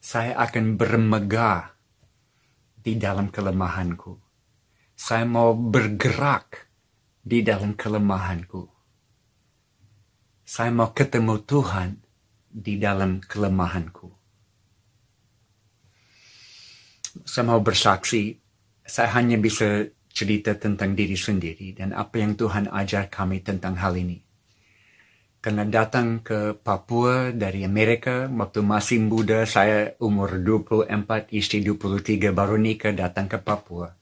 saya 0.04 0.36
akan 0.36 0.76
bermegah 0.76 1.80
di 2.76 3.00
dalam 3.00 3.32
kelemahanku. 3.32 4.20
Saya 5.00 5.24
mau 5.24 5.56
bergerak 5.56 6.68
di 7.24 7.40
dalam 7.40 7.80
kelemahanku. 7.80 8.68
Saya 10.44 10.76
mau 10.76 10.92
ketemu 10.92 11.40
Tuhan 11.48 12.04
di 12.52 12.76
dalam 12.76 13.24
kelemahanku. 13.24 14.23
Mau 17.14 17.62
bersaksi, 17.62 18.42
saya 18.82 19.14
hanya 19.14 19.38
bisa 19.38 19.86
cerita 20.10 20.58
tentang 20.58 20.98
diri 20.98 21.14
sendiri 21.14 21.78
dan 21.78 21.94
apa 21.94 22.18
yang 22.18 22.34
Tuhan 22.34 22.74
ajar 22.74 23.10
kami 23.10 23.46
tentang 23.46 23.78
hal 23.78 23.94
ini. 23.94 24.18
Karena 25.44 25.68
datang 25.68 26.24
ke 26.26 26.58
Papua 26.58 27.30
dari 27.36 27.68
Amerika 27.68 28.32
waktu 28.32 28.64
masih 28.64 29.04
muda 29.04 29.44
saya 29.46 29.94
umur 30.00 30.42
24 30.42 30.90
istri 31.36 31.62
23 31.62 32.32
baru 32.34 32.58
nikah 32.58 32.96
datang 32.96 33.30
ke 33.30 33.38
Papua. 33.38 33.94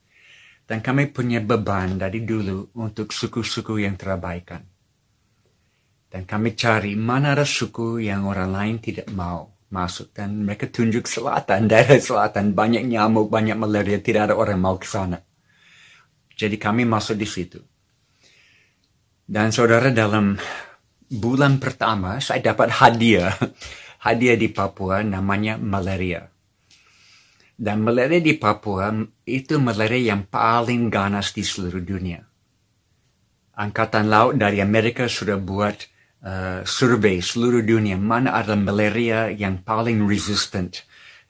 Dan 0.64 0.80
kami 0.80 1.10
punya 1.12 1.42
beban 1.42 1.98
dari 2.00 2.24
dulu 2.24 2.72
untuk 2.80 3.12
suku-suku 3.12 3.82
yang 3.82 3.98
terabaikan. 3.98 4.62
Dan 6.08 6.24
kami 6.24 6.56
cari 6.56 6.96
mana 6.96 7.36
ada 7.36 7.44
suku 7.44 8.00
yang 8.00 8.24
orang 8.24 8.48
lain 8.54 8.76
tidak 8.78 9.10
mau 9.12 9.51
masuk 9.72 10.12
dan 10.12 10.44
mereka 10.44 10.68
tunjuk 10.68 11.08
selatan 11.08 11.66
daerah 11.72 11.96
selatan 11.96 12.52
banyak 12.52 12.84
nyamuk 12.84 13.32
banyak 13.32 13.56
malaria 13.56 13.98
tidak 13.98 14.30
ada 14.30 14.34
orang 14.36 14.60
mau 14.60 14.76
ke 14.76 14.84
sana 14.84 15.24
jadi 16.36 16.60
kami 16.60 16.84
masuk 16.84 17.16
di 17.16 17.26
situ 17.26 17.58
dan 19.32 19.48
saudara 19.48 19.88
dalam 19.88 20.36
bulan 21.12 21.60
pertama 21.60 22.16
saya 22.24 22.52
dapat 22.52 22.72
hadiah. 22.80 23.36
Hadiah 24.02 24.34
di 24.34 24.50
Papua 24.50 24.98
namanya 25.06 25.54
malaria. 25.54 26.26
Dan 27.54 27.86
malaria 27.86 28.18
di 28.18 28.34
Papua 28.34 28.90
itu 29.22 29.62
malaria 29.62 30.10
yang 30.10 30.26
paling 30.26 30.90
ganas 30.90 31.30
di 31.30 31.46
seluruh 31.46 31.78
dunia. 31.78 32.18
Angkatan 33.54 34.10
Laut 34.10 34.34
dari 34.34 34.58
Amerika 34.58 35.06
sudah 35.06 35.38
buat 35.38 35.86
uh, 36.22 36.62
survei 36.64 37.20
seluruh 37.20 37.62
dunia 37.62 37.98
mana 37.98 38.38
ada 38.38 38.54
malaria 38.54 39.28
yang 39.30 39.60
paling 39.62 40.06
resistant. 40.06 40.82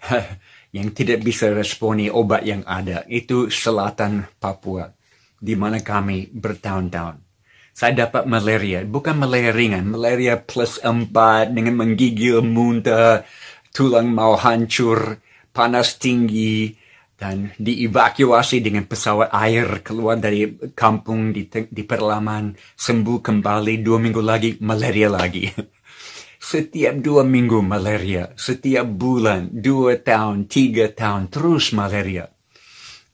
yang 0.76 0.88
tidak 0.96 1.20
bisa 1.20 1.52
responi 1.52 2.09
obat 2.09 2.48
yang 2.48 2.64
ada. 2.64 3.05
Itu 3.05 3.52
selatan 3.52 4.24
Papua. 4.40 4.88
Di 5.37 5.52
mana 5.52 5.85
kami 5.85 6.33
bertahun-tahun 6.33 7.33
saya 7.72 8.07
dapat 8.07 8.28
malaria. 8.28 8.85
Bukan 8.85 9.16
malaria 9.16 9.50
ringan, 9.50 9.88
malaria 9.88 10.37
plus 10.37 10.76
empat 10.85 11.57
dengan 11.57 11.81
menggigil, 11.81 12.44
muntah, 12.44 13.24
tulang 13.72 14.12
mau 14.12 14.37
hancur, 14.37 15.18
panas 15.57 15.96
tinggi, 15.96 16.76
dan 17.22 17.54
dievakuasi 17.54 18.58
dengan 18.58 18.82
pesawat 18.82 19.30
air 19.30 19.87
keluar 19.87 20.18
dari 20.18 20.58
kampung 20.74 21.30
di, 21.30 21.46
di 21.46 21.82
perlaman, 21.87 22.58
sembuh 22.74 23.22
kembali 23.22 23.78
dua 23.78 24.02
minggu 24.02 24.18
lagi, 24.18 24.58
malaria 24.58 25.06
lagi. 25.06 25.46
Setiap 26.42 26.98
dua 26.98 27.22
minggu 27.22 27.62
malaria, 27.62 28.35
setiap 28.35 28.82
bulan, 28.82 29.46
dua 29.54 29.94
tahun, 30.02 30.50
tiga 30.50 30.90
tahun, 30.90 31.30
terus 31.30 31.70
malaria. 31.70 32.26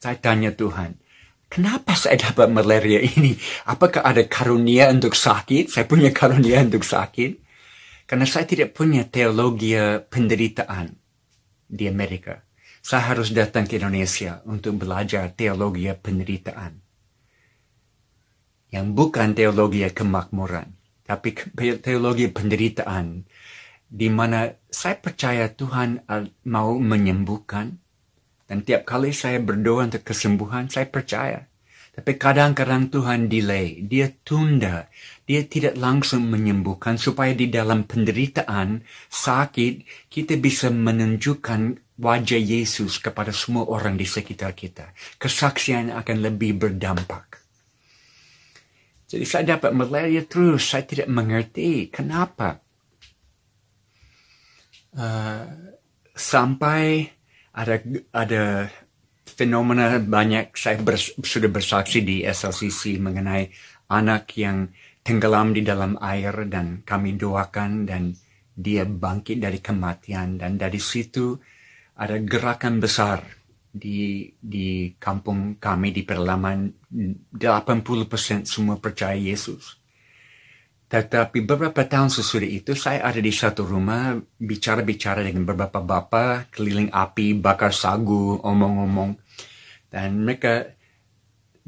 Saya 0.00 0.16
tanya 0.16 0.48
Tuhan, 0.56 0.96
Kenapa 1.48 1.96
saya 1.96 2.16
dapat 2.16 2.48
malaria 2.52 3.00
ini? 3.04 3.36
Apakah 3.68 4.04
ada 4.04 4.20
karunia 4.24 4.92
untuk 4.92 5.16
sakit? 5.16 5.68
Saya 5.72 5.84
punya 5.88 6.12
karunia 6.12 6.60
untuk 6.60 6.84
sakit. 6.84 7.40
Karena 8.04 8.24
saya 8.28 8.44
tidak 8.48 8.76
punya 8.76 9.04
teologi 9.08 9.76
penderitaan 10.08 10.92
di 11.68 11.84
Amerika. 11.88 12.47
Saya 12.80 13.12
harus 13.12 13.34
datang 13.34 13.68
ke 13.68 13.76
Indonesia 13.76 14.40
untuk 14.48 14.80
belajar 14.80 15.30
teologi 15.34 15.90
penderitaan. 15.92 16.72
Yang 18.68 18.86
bukan 18.92 19.32
teologi 19.32 19.84
kemakmuran, 19.88 20.68
tapi 21.04 21.32
teologi 21.80 22.28
penderitaan. 22.28 23.24
Di 23.88 24.12
mana 24.12 24.52
saya 24.68 25.00
percaya 25.00 25.48
Tuhan 25.48 26.04
mau 26.52 26.76
menyembuhkan, 26.76 27.80
dan 28.44 28.58
tiap 28.60 28.84
kali 28.84 29.16
saya 29.16 29.40
berdoa 29.40 29.88
untuk 29.88 30.04
kesembuhan, 30.04 30.68
saya 30.68 30.84
percaya. 30.88 31.48
Tapi 31.96 32.14
kadang-kadang 32.14 32.94
Tuhan 32.94 33.26
delay, 33.26 33.82
dia 33.82 34.12
tunda, 34.22 34.86
dia 35.26 35.42
tidak 35.42 35.74
langsung 35.74 36.30
menyembuhkan 36.30 36.94
supaya 36.94 37.34
di 37.34 37.50
dalam 37.50 37.88
penderitaan, 37.88 38.86
sakit, 39.10 40.06
kita 40.06 40.38
bisa 40.38 40.70
menunjukkan 40.70 41.87
wajah 41.98 42.38
Yesus 42.38 43.02
kepada 43.02 43.34
semua 43.34 43.66
orang 43.66 43.98
di 43.98 44.06
sekitar 44.06 44.54
kita. 44.54 44.94
Kesaksian 45.18 45.90
akan 45.90 46.16
lebih 46.22 46.54
berdampak. 46.56 47.42
Jadi 49.08 49.24
saya 49.24 49.56
dapat 49.58 49.74
malaria 49.74 50.22
terus, 50.22 50.68
saya 50.68 50.86
tidak 50.86 51.08
mengerti 51.10 51.90
kenapa. 51.90 52.60
Uh, 54.94 55.74
sampai 56.14 57.06
ada 57.54 57.74
ada 58.10 58.44
fenomena 59.24 60.00
banyak 60.00 60.54
saya 60.56 60.80
bers, 60.80 61.14
sudah 61.22 61.50
bersaksi 61.50 62.02
di 62.02 62.26
SLCC 62.26 62.98
mengenai 62.98 63.48
anak 63.92 64.34
yang 64.36 64.68
tenggelam 65.00 65.56
di 65.56 65.64
dalam 65.64 65.96
air 66.02 66.44
dan 66.50 66.84
kami 66.84 67.16
doakan 67.16 67.88
dan 67.88 68.12
dia 68.58 68.84
bangkit 68.84 69.38
dari 69.40 69.62
kematian 69.62 70.36
dan 70.36 70.58
dari 70.58 70.82
situ 70.82 71.38
ada 71.98 72.16
gerakan 72.22 72.78
besar 72.78 73.26
di 73.68 74.30
di 74.38 74.94
kampung 74.96 75.58
kami 75.58 75.90
di 75.90 76.06
perlaman 76.06 76.70
80% 77.34 78.46
semua 78.46 78.78
percaya 78.78 79.18
Yesus. 79.18 79.76
Tetapi 80.88 81.44
beberapa 81.44 81.84
tahun 81.84 82.08
sesudah 82.08 82.48
itu 82.48 82.72
saya 82.72 83.04
ada 83.04 83.20
di 83.20 83.28
satu 83.28 83.68
rumah 83.68 84.16
bicara-bicara 84.40 85.20
dengan 85.20 85.44
beberapa 85.44 85.84
bapak 85.84 86.56
keliling 86.56 86.88
api, 86.88 87.36
bakar 87.36 87.76
sagu, 87.76 88.40
omong-omong. 88.40 89.12
Dan 89.92 90.24
mereka 90.24 90.64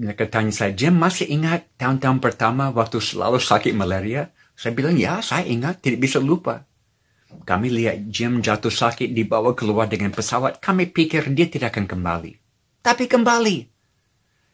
mereka 0.01 0.25
tanya 0.25 0.49
saya, 0.57 0.73
Jim 0.73 0.97
masih 0.97 1.29
ingat 1.29 1.69
tahun-tahun 1.77 2.25
pertama 2.25 2.73
waktu 2.73 2.97
selalu 2.97 3.37
sakit 3.37 3.77
malaria? 3.77 4.33
Saya 4.57 4.73
bilang, 4.73 4.97
ya 4.97 5.21
saya 5.21 5.45
ingat, 5.45 5.85
tidak 5.85 6.01
bisa 6.09 6.17
lupa. 6.17 6.65
Kami 7.31 7.69
lihat 7.71 8.11
Jim 8.11 8.43
jatuh 8.43 8.71
sakit 8.71 9.15
dibawa 9.15 9.55
keluar 9.55 9.87
dengan 9.87 10.11
pesawat. 10.11 10.59
Kami 10.59 10.91
pikir 10.91 11.31
dia 11.31 11.47
tidak 11.47 11.79
akan 11.79 11.87
kembali. 11.87 12.33
Tapi 12.83 13.05
kembali. 13.07 13.57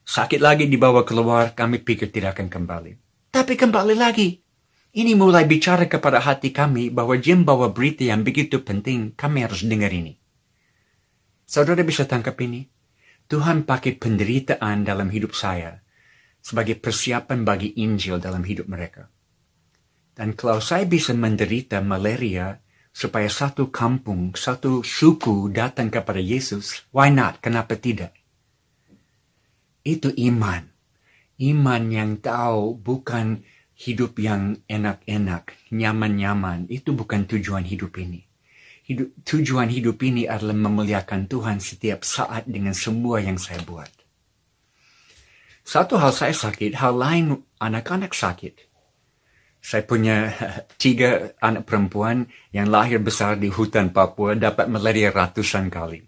Sakit 0.07 0.39
lagi 0.39 0.71
dibawa 0.71 1.03
keluar, 1.03 1.57
kami 1.57 1.83
pikir 1.83 2.15
tidak 2.15 2.39
akan 2.39 2.47
kembali. 2.53 2.93
Tapi 3.33 3.55
kembali 3.59 3.95
lagi. 3.99 4.39
Ini 4.97 5.13
mulai 5.13 5.45
bicara 5.45 5.85
kepada 5.91 6.25
hati 6.25 6.55
kami 6.55 6.89
bahwa 6.89 7.21
Jim 7.21 7.45
bawa 7.45 7.69
berita 7.75 8.07
yang 8.07 8.25
begitu 8.25 8.65
penting, 8.65 9.13
kami 9.13 9.45
harus 9.45 9.67
dengar 9.67 9.93
ini. 9.93 10.17
Saudara 11.45 11.85
bisa 11.85 12.09
tangkap 12.09 12.39
ini? 12.41 12.65
Tuhan 13.27 13.67
pakai 13.67 13.99
penderitaan 13.99 14.87
dalam 14.87 15.11
hidup 15.11 15.35
saya 15.35 15.83
sebagai 16.39 16.79
persiapan 16.79 17.43
bagi 17.43 17.75
Injil 17.83 18.23
dalam 18.23 18.47
hidup 18.47 18.71
mereka. 18.71 19.11
Dan 20.15 20.39
kalau 20.39 20.63
saya 20.63 20.87
bisa 20.87 21.13
menderita 21.13 21.83
malaria 21.83 22.55
supaya 22.97 23.29
satu 23.29 23.69
kampung, 23.69 24.33
satu 24.33 24.81
suku 24.81 25.53
datang 25.53 25.93
kepada 25.93 26.17
Yesus, 26.17 26.89
why 26.97 27.13
not? 27.13 27.45
Kenapa 27.45 27.77
tidak? 27.77 28.17
Itu 29.85 30.17
iman. 30.17 30.73
Iman 31.37 31.93
yang 31.93 32.25
tahu 32.25 32.81
bukan 32.81 33.45
hidup 33.77 34.17
yang 34.17 34.65
enak-enak, 34.65 35.53
nyaman-nyaman. 35.69 36.73
Itu 36.73 36.97
bukan 36.97 37.29
tujuan 37.29 37.69
hidup 37.69 38.01
ini. 38.01 38.25
Hidup, 38.89 39.13
tujuan 39.29 39.69
hidup 39.69 40.01
ini 40.01 40.25
adalah 40.25 40.57
memuliakan 40.57 41.29
Tuhan 41.29 41.61
setiap 41.61 42.01
saat 42.01 42.49
dengan 42.49 42.73
semua 42.73 43.21
yang 43.21 43.37
saya 43.37 43.61
buat. 43.61 43.93
Satu 45.69 46.01
hal 46.01 46.17
saya 46.17 46.33
sakit, 46.33 46.81
hal 46.81 46.97
lain 46.97 47.45
anak-anak 47.61 48.17
sakit. 48.17 48.57
Saya 49.67 49.83
punya 49.83 50.31
tiga 50.83 51.35
anak 51.43 51.67
perempuan 51.67 52.31
yang 52.55 52.71
lahir 52.71 53.03
besar 53.03 53.35
di 53.35 53.51
hutan 53.51 53.91
Papua 53.91 54.39
dapat 54.39 54.71
malaria 54.71 55.11
ratusan 55.11 55.67
kali. 55.67 56.07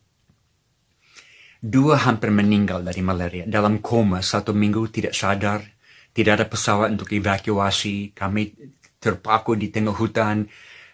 Dua 1.59 1.99
hampir 1.99 2.31
meninggal 2.31 2.87
dari 2.87 3.03
malaria. 3.03 3.43
Dalam 3.51 3.83
koma 3.83 4.23
satu 4.23 4.55
minggu 4.55 4.95
tidak 4.95 5.11
sadar. 5.11 5.59
Tidak 6.15 6.39
ada 6.39 6.47
pesawat 6.47 6.95
untuk 6.95 7.11
evakuasi. 7.11 8.15
Kami 8.15 8.43
terpaku 9.03 9.59
di 9.59 9.75
tengah 9.75 9.91
hutan. 9.91 10.47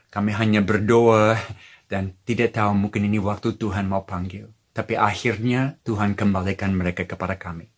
Kami 0.09 0.33
hanya 0.33 0.65
berdoa 0.65 1.37
dan 1.85 2.17
tidak 2.25 2.57
tahu 2.57 2.73
mungkin 2.89 3.05
ini 3.05 3.21
waktu 3.21 3.61
Tuhan 3.61 3.85
mau 3.85 4.09
panggil. 4.09 4.49
Tapi 4.73 4.97
akhirnya 4.97 5.77
Tuhan 5.85 6.17
kembalikan 6.17 6.73
mereka 6.73 7.05
kepada 7.05 7.37
kami. 7.37 7.74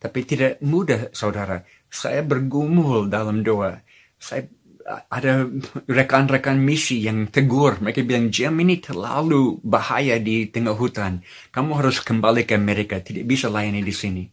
Tapi 0.00 0.24
tidak 0.24 0.64
mudah, 0.64 1.12
saudara. 1.12 1.60
Saya 1.92 2.24
bergumul 2.24 3.12
dalam 3.12 3.44
doa. 3.44 3.84
Saya 4.16 4.48
ada 5.12 5.44
rekan-rekan 5.86 6.56
misi 6.56 7.04
yang 7.04 7.28
tegur. 7.28 7.78
Mereka 7.84 8.02
bilang, 8.08 8.32
jam 8.32 8.56
ini 8.58 8.80
terlalu 8.80 9.60
bahaya 9.60 10.16
di 10.16 10.48
tengah 10.48 10.72
hutan. 10.72 11.20
Kamu 11.52 11.76
harus 11.76 12.00
kembali 12.00 12.48
ke 12.48 12.56
Amerika. 12.56 12.96
Tidak 12.98 13.22
bisa 13.28 13.52
layani 13.52 13.84
di 13.84 13.92
sini. 13.92 14.24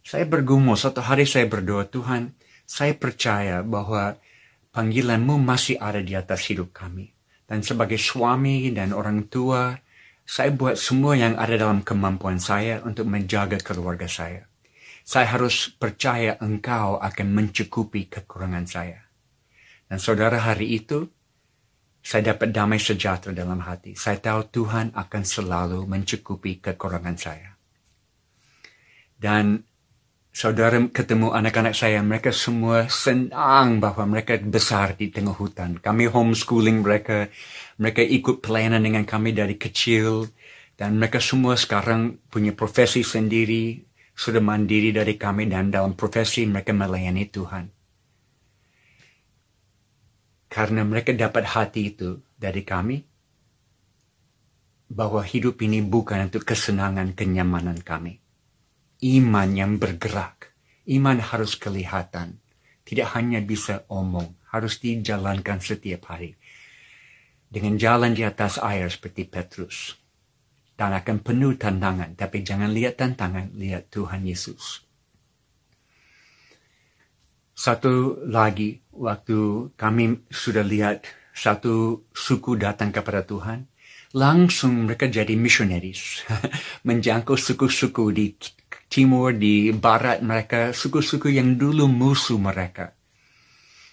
Saya 0.00 0.24
bergumul. 0.24 0.78
Satu 0.78 1.02
hari 1.02 1.26
saya 1.26 1.50
berdoa, 1.50 1.84
Tuhan, 1.90 2.32
saya 2.62 2.94
percaya 2.94 3.66
bahwa 3.66 4.16
panggilanmu 4.72 5.42
masih 5.42 5.76
ada 5.82 6.00
di 6.00 6.14
atas 6.14 6.48
hidup 6.48 6.70
kami. 6.70 7.12
Dan 7.48 7.66
sebagai 7.66 7.98
suami 7.98 8.70
dan 8.70 8.94
orang 8.94 9.26
tua, 9.26 9.74
saya 10.28 10.52
buat 10.52 10.76
semua 10.76 11.16
yang 11.16 11.34
ada 11.34 11.56
dalam 11.56 11.80
kemampuan 11.80 12.36
saya 12.36 12.84
untuk 12.84 13.08
menjaga 13.08 13.56
keluarga 13.64 14.04
saya. 14.04 14.44
Saya 15.08 15.40
harus 15.40 15.72
percaya 15.72 16.36
engkau 16.44 17.00
akan 17.00 17.32
mencukupi 17.32 18.12
kekurangan 18.12 18.68
saya. 18.68 19.08
Dan 19.88 19.96
saudara 19.96 20.36
hari 20.36 20.84
itu, 20.84 21.08
saya 22.04 22.36
dapat 22.36 22.52
damai 22.52 22.76
sejahtera 22.76 23.32
dalam 23.32 23.64
hati. 23.64 23.96
Saya 23.96 24.20
tahu 24.20 24.52
Tuhan 24.52 24.92
akan 24.92 25.22
selalu 25.24 25.88
mencukupi 25.88 26.60
kekurangan 26.60 27.16
saya. 27.16 27.56
Dan 29.16 29.64
saudara 30.28 30.76
ketemu 30.92 31.32
anak-anak 31.32 31.72
saya, 31.72 32.04
mereka 32.04 32.28
semua 32.28 32.92
senang 32.92 33.80
bahwa 33.80 34.04
mereka 34.12 34.36
besar 34.36 34.92
di 34.92 35.08
tengah 35.08 35.32
hutan. 35.32 35.80
Kami 35.80 36.04
homeschooling 36.04 36.84
mereka, 36.84 37.32
mereka 37.80 38.04
ikut 38.04 38.44
pelayanan 38.44 38.84
dengan 38.84 39.08
kami 39.08 39.32
dari 39.32 39.56
kecil, 39.56 40.28
dan 40.76 41.00
mereka 41.00 41.16
semua 41.16 41.56
sekarang 41.56 42.20
punya 42.28 42.52
profesi 42.52 43.00
sendiri, 43.00 43.87
sudah 44.18 44.42
mandiri 44.42 44.90
dari 44.90 45.14
kami, 45.14 45.46
dan 45.46 45.70
dalam 45.70 45.94
profesi 45.94 46.42
mereka 46.42 46.74
melayani 46.74 47.30
Tuhan. 47.30 47.64
Karena 50.50 50.82
mereka 50.82 51.14
dapat 51.14 51.46
hati 51.54 51.94
itu 51.94 52.18
dari 52.34 52.66
kami, 52.66 52.98
bahwa 54.90 55.20
hidup 55.22 55.60
ini 55.62 55.84
bukan 55.84 56.32
untuk 56.32 56.42
kesenangan 56.48 57.14
kenyamanan 57.14 57.78
kami. 57.84 58.18
Iman 59.04 59.54
yang 59.54 59.78
bergerak, 59.78 60.50
iman 60.90 61.22
harus 61.22 61.54
kelihatan, 61.54 62.42
tidak 62.82 63.14
hanya 63.14 63.38
bisa 63.38 63.86
omong, 63.86 64.34
harus 64.50 64.80
dijalankan 64.82 65.62
setiap 65.62 66.10
hari. 66.10 66.34
Dengan 67.46 67.78
jalan 67.78 68.18
di 68.18 68.26
atas 68.26 68.58
air 68.58 68.90
seperti 68.90 69.28
Petrus. 69.28 69.94
Dan 70.78 70.94
akan 70.94 71.26
penuh 71.26 71.58
tantangan, 71.58 72.14
tapi 72.14 72.46
jangan 72.46 72.70
lihat 72.70 73.02
tantangan, 73.02 73.50
lihat 73.58 73.90
Tuhan 73.90 74.22
Yesus. 74.22 74.86
Satu 77.50 78.22
lagi, 78.30 78.78
waktu 78.94 79.74
kami 79.74 80.30
sudah 80.30 80.62
lihat 80.62 81.02
satu 81.34 82.06
suku 82.14 82.54
datang 82.54 82.94
kepada 82.94 83.26
Tuhan, 83.26 83.66
langsung 84.14 84.86
mereka 84.86 85.10
jadi 85.10 85.34
missionaries, 85.34 86.22
menjangkau 86.88 87.34
suku-suku 87.34 88.04
di 88.14 88.38
timur, 88.88 89.36
di 89.36 89.74
barat 89.74 90.24
mereka, 90.24 90.70
suku-suku 90.70 91.28
yang 91.34 91.60
dulu 91.60 91.90
musuh 91.90 92.40
mereka, 92.40 92.96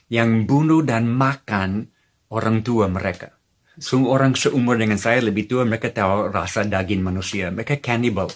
yang 0.07 0.47
bunuh 0.47 0.85
dan 0.85 1.09
makan 1.09 1.89
orang 2.31 2.63
tua 2.63 2.87
mereka. 2.87 3.34
Semua 3.75 4.15
orang 4.15 4.39
seumur 4.39 4.79
dengan 4.79 4.95
saya 4.95 5.19
lebih 5.19 5.51
tua, 5.51 5.67
mereka 5.67 5.91
tahu 5.91 6.31
rasa 6.31 6.63
daging 6.63 7.03
manusia. 7.03 7.51
Mereka 7.51 7.83
cannibal. 7.83 8.31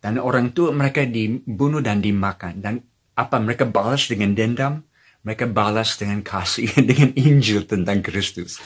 Dan 0.00 0.16
orang 0.16 0.56
tua 0.56 0.72
mereka 0.72 1.04
dibunuh 1.04 1.84
dan 1.84 2.00
dimakan. 2.00 2.56
Dan 2.56 2.74
apa 3.12 3.36
mereka 3.36 3.68
balas 3.68 4.08
dengan 4.08 4.32
dendam? 4.32 4.80
Mereka 5.20 5.52
balas 5.52 6.00
dengan 6.00 6.24
kasih, 6.24 6.72
dengan 6.88 7.12
Injil 7.12 7.68
tentang 7.68 8.00
Kristus. 8.00 8.56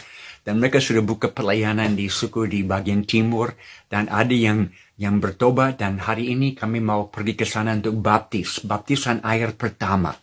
Dan 0.46 0.62
mereka 0.62 0.78
sudah 0.78 1.02
buka 1.02 1.34
pelayanan 1.34 1.98
di 1.98 2.06
suku 2.06 2.46
di 2.46 2.62
bagian 2.62 3.02
timur. 3.02 3.58
Dan 3.90 4.06
ada 4.06 4.30
yang 4.30 4.70
yang 4.94 5.18
bertobat. 5.18 5.82
Dan 5.82 5.98
hari 5.98 6.30
ini 6.30 6.54
kami 6.54 6.78
mau 6.78 7.10
pergi 7.10 7.34
ke 7.34 7.42
sana 7.42 7.74
untuk 7.74 7.98
baptis. 7.98 8.62
Baptisan 8.62 9.18
air 9.26 9.58
pertama. 9.58 10.14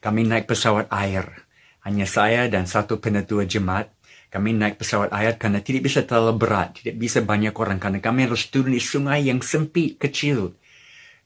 Kami 0.00 0.24
naik 0.24 0.48
pesawat 0.48 0.88
air. 0.88 1.44
Hanya 1.84 2.08
saya 2.08 2.48
dan 2.48 2.64
satu 2.64 2.96
penetua 2.96 3.44
jemaat. 3.44 3.92
Kami 4.36 4.52
naik 4.52 4.76
pesawat 4.76 5.08
air 5.16 5.40
karena 5.40 5.64
tidak 5.64 5.88
bisa 5.88 6.04
terlalu 6.04 6.44
berat. 6.44 6.76
Tidak 6.84 6.92
bisa 6.92 7.24
banyak 7.24 7.56
orang. 7.56 7.80
Karena 7.80 8.04
kami 8.04 8.28
harus 8.28 8.52
turun 8.52 8.76
di 8.76 8.82
sungai 8.84 9.24
yang 9.24 9.40
sempit, 9.40 9.96
kecil 9.96 10.52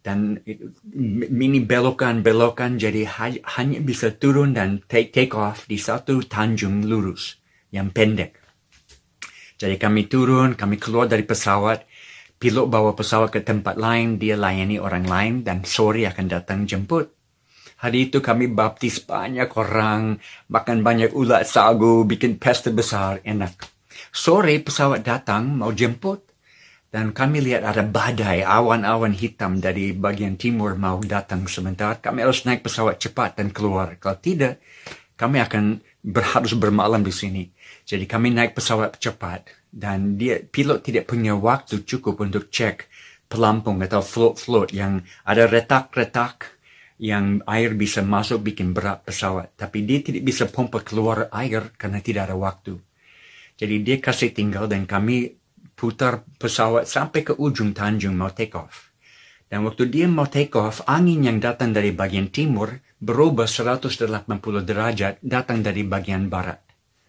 dan 0.01 0.40
mini 1.29 1.61
belokan-belokan 1.61 2.81
jadi 2.81 3.05
hanya 3.44 3.79
bisa 3.85 4.16
turun 4.16 4.57
dan 4.57 4.81
take 4.88 5.12
take 5.12 5.37
off 5.37 5.68
di 5.68 5.77
satu 5.77 6.25
tanjung 6.25 6.88
lurus 6.88 7.37
yang 7.68 7.92
pendek. 7.92 8.40
Jadi 9.61 9.77
kami 9.77 10.09
turun, 10.09 10.57
kami 10.57 10.81
keluar 10.81 11.05
dari 11.05 11.20
pesawat, 11.20 11.85
pilot 12.40 12.66
bawa 12.73 12.96
pesawat 12.96 13.29
ke 13.29 13.44
tempat 13.44 13.77
lain, 13.77 14.16
dia 14.16 14.40
layani 14.40 14.81
orang 14.81 15.05
lain 15.05 15.35
dan 15.44 15.68
sore 15.68 16.09
akan 16.09 16.27
datang 16.33 16.64
jemput. 16.64 17.19
Hari 17.81 18.12
itu 18.12 18.21
kami 18.21 18.53
baptis 18.53 19.01
banyak 19.01 19.49
orang, 19.57 20.21
makan 20.53 20.85
banyak 20.85 21.16
ulat 21.16 21.49
sagu, 21.49 22.05
bikin 22.05 22.37
pesta 22.37 22.69
besar, 22.69 23.25
enak. 23.25 23.57
Sore 24.12 24.53
pesawat 24.61 25.01
datang 25.01 25.57
mau 25.57 25.73
jemput. 25.73 26.29
Dan 26.90 27.14
kami 27.14 27.38
lihat 27.38 27.62
ada 27.62 27.87
badai, 27.87 28.43
awan-awan 28.43 29.14
hitam 29.14 29.62
dari 29.62 29.95
bagian 29.95 30.35
timur 30.35 30.75
mau 30.75 30.99
datang 30.99 31.47
sebentar. 31.47 32.03
Kami 32.03 32.27
harus 32.27 32.43
naik 32.43 32.66
pesawat 32.66 32.99
cepat 32.99 33.38
dan 33.38 33.55
keluar. 33.55 33.95
Kalau 34.03 34.19
tidak, 34.19 34.59
kami 35.14 35.38
akan 35.38 35.79
harus 36.35 36.53
bermalam 36.59 37.01
di 37.01 37.14
sini. 37.14 37.47
Jadi 37.87 38.05
kami 38.11 38.35
naik 38.35 38.59
pesawat 38.59 38.99
cepat 38.99 39.71
dan 39.71 40.19
dia 40.19 40.43
pilot 40.43 40.83
tidak 40.83 41.07
punya 41.07 41.38
waktu 41.38 41.87
cukup 41.87 42.19
untuk 42.21 42.51
cek 42.51 42.90
pelampung 43.31 43.79
atau 43.81 44.03
float-float 44.03 44.75
yang 44.75 45.07
ada 45.23 45.47
retak-retak 45.47 46.60
yang 47.00 47.40
air 47.48 47.72
bisa 47.72 48.04
masuk 48.04 48.44
bikin 48.44 48.76
berat 48.76 49.08
pesawat. 49.08 49.56
Tapi 49.56 49.88
dia 49.88 50.04
tidak 50.04 50.20
bisa 50.20 50.44
pompa 50.52 50.84
keluar 50.84 51.32
air 51.32 51.72
karena 51.80 52.04
tidak 52.04 52.28
ada 52.28 52.36
waktu. 52.36 52.76
Jadi 53.56 53.76
dia 53.80 53.96
kasih 53.96 54.36
tinggal 54.36 54.68
dan 54.68 54.84
kami 54.84 55.32
putar 55.72 56.28
pesawat 56.36 56.84
sampai 56.84 57.24
ke 57.24 57.32
ujung 57.40 57.72
tanjung 57.72 58.12
mau 58.12 58.28
take 58.28 58.52
off. 58.52 58.92
Dan 59.48 59.64
waktu 59.64 59.88
dia 59.88 60.06
mau 60.06 60.28
take 60.28 60.52
off, 60.54 60.84
angin 60.84 61.24
yang 61.24 61.40
datang 61.40 61.72
dari 61.72 61.90
bagian 61.90 62.28
timur 62.28 62.76
berubah 63.00 63.48
180 63.48 64.28
derajat 64.62 65.18
datang 65.24 65.64
dari 65.64 65.82
bagian 65.82 66.28
barat. 66.28 66.60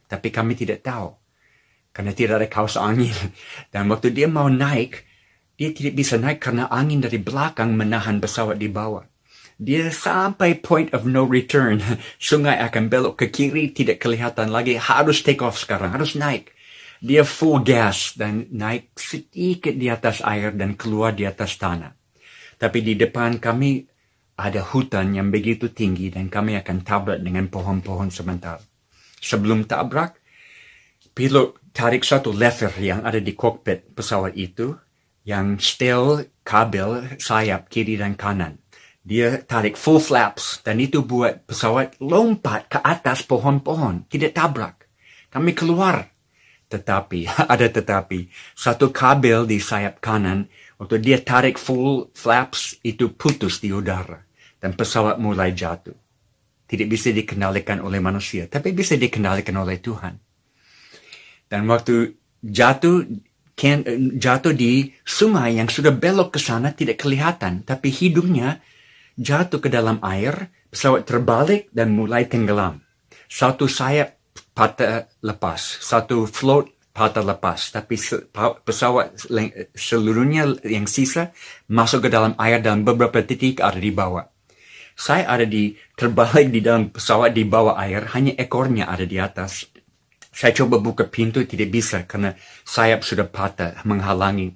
Tapi 0.08 0.32
kami 0.32 0.56
tidak 0.56 0.88
tahu. 0.88 1.12
Karena 1.92 2.16
tidak 2.16 2.40
ada 2.40 2.48
kaos 2.48 2.80
angin. 2.80 3.14
Dan 3.76 3.92
waktu 3.92 4.16
dia 4.16 4.32
mau 4.32 4.48
naik, 4.48 5.12
Dia 5.62 5.70
tidak 5.78 5.94
bisa 5.94 6.18
naik 6.18 6.42
karena 6.42 6.66
angin 6.74 7.06
dari 7.06 7.22
belakang 7.22 7.78
menahan 7.78 8.18
pesawat 8.18 8.58
di 8.58 8.66
bawah. 8.66 9.11
Dia 9.62 9.94
sampai 9.94 10.58
point 10.58 10.90
of 10.90 11.06
no 11.06 11.22
return. 11.22 11.86
Sungai 12.18 12.58
akan 12.66 12.90
belok 12.90 13.22
ke 13.22 13.28
kiri, 13.30 13.70
tidak 13.70 14.02
kelihatan 14.02 14.50
lagi. 14.50 14.82
Harus 14.82 15.22
take 15.22 15.46
off 15.46 15.62
sekarang, 15.62 15.94
harus 15.94 16.18
naik. 16.18 16.50
Dia 16.98 17.22
full 17.22 17.62
gas 17.62 18.18
dan 18.18 18.50
naik 18.50 18.98
sedikit 18.98 19.78
di 19.78 19.86
atas 19.86 20.26
air 20.26 20.50
dan 20.58 20.74
keluar 20.74 21.14
di 21.14 21.30
atas 21.30 21.62
tanah. 21.62 21.94
Tapi 22.58 22.82
di 22.82 22.98
depan 22.98 23.38
kami 23.38 23.86
ada 24.42 24.66
hutan 24.66 25.14
yang 25.14 25.30
begitu 25.30 25.70
tinggi 25.70 26.10
dan 26.10 26.30
kami 26.30 26.58
akan 26.58 26.82
tabrak 26.82 27.22
dengan 27.22 27.46
pohon-pohon 27.46 28.10
sebentar. 28.10 28.58
Sebelum 29.22 29.70
tabrak, 29.70 30.18
pilot 31.14 31.62
tarik 31.70 32.02
satu 32.02 32.34
lever 32.34 32.74
yang 32.82 33.06
ada 33.06 33.22
di 33.22 33.38
kokpit 33.38 33.94
pesawat 33.94 34.34
itu 34.34 34.74
yang 35.22 35.62
setel 35.62 36.26
kabel 36.42 37.18
sayap 37.22 37.70
kiri 37.70 38.02
dan 38.02 38.18
kanan. 38.18 38.58
Dia 39.02 39.42
tarik 39.42 39.82
full 39.82 39.98
flaps 39.98 40.62
dan 40.62 40.78
itu 40.78 41.02
buat 41.02 41.50
pesawat 41.50 41.98
lompat 41.98 42.70
ke 42.70 42.80
atas 42.86 43.26
pohon-pohon, 43.26 44.06
tidak 44.06 44.38
tabrak. 44.38 44.86
Kami 45.34 45.58
keluar. 45.58 46.06
Tetapi, 46.70 47.26
ada 47.54 47.68
tetapi, 47.68 48.30
satu 48.54 48.94
kabel 48.94 49.50
di 49.50 49.58
sayap 49.58 49.98
kanan, 50.00 50.46
waktu 50.78 51.02
dia 51.02 51.18
tarik 51.18 51.58
full 51.58 52.14
flaps, 52.14 52.78
itu 52.86 53.12
putus 53.18 53.58
di 53.58 53.74
udara. 53.74 54.22
Dan 54.62 54.78
pesawat 54.78 55.18
mulai 55.18 55.58
jatuh. 55.58 55.98
Tidak 56.70 56.88
bisa 56.88 57.10
dikendalikan 57.10 57.82
oleh 57.82 58.00
manusia, 58.00 58.48
tapi 58.48 58.72
bisa 58.72 58.96
dikendalikan 58.96 59.58
oleh 59.58 59.82
Tuhan. 59.82 60.14
Dan 61.52 61.68
waktu 61.68 62.16
jatuh, 62.40 63.04
jatuh 64.16 64.54
di 64.56 64.88
sungai 65.04 65.60
yang 65.60 65.68
sudah 65.68 65.92
belok 65.92 66.38
ke 66.38 66.40
sana 66.40 66.72
tidak 66.72 67.04
kelihatan, 67.04 67.68
tapi 67.68 67.92
hidungnya 67.92 68.64
jatuh 69.22 69.62
ke 69.62 69.70
dalam 69.70 70.02
air, 70.02 70.50
pesawat 70.74 71.06
terbalik 71.06 71.70
dan 71.70 71.94
mulai 71.94 72.26
tenggelam. 72.26 72.82
Satu 73.30 73.70
sayap 73.70 74.18
patah 74.58 75.06
lepas, 75.22 75.62
satu 75.62 76.26
float 76.26 76.74
patah 76.92 77.24
lepas, 77.24 77.72
tapi 77.72 77.96
pesawat 78.66 79.16
seluruhnya 79.78 80.60
yang 80.68 80.90
sisa 80.90 81.32
masuk 81.72 82.08
ke 82.08 82.10
dalam 82.12 82.36
air 82.36 82.60
dan 82.60 82.84
beberapa 82.84 83.24
titik 83.24 83.64
ada 83.64 83.80
di 83.80 83.94
bawah. 83.94 84.28
Saya 84.92 85.24
ada 85.32 85.48
di 85.48 85.72
terbalik 85.96 86.52
di 86.52 86.60
dalam 86.60 86.92
pesawat 86.92 87.32
di 87.32 87.48
bawah 87.48 87.80
air, 87.80 88.12
hanya 88.12 88.36
ekornya 88.36 88.92
ada 88.92 89.08
di 89.08 89.16
atas. 89.16 89.72
Saya 90.36 90.52
coba 90.52 90.84
buka 90.84 91.08
pintu, 91.08 91.48
tidak 91.48 91.72
bisa 91.72 92.04
karena 92.04 92.36
sayap 92.68 93.08
sudah 93.08 93.28
patah 93.28 93.80
menghalangi. 93.88 94.52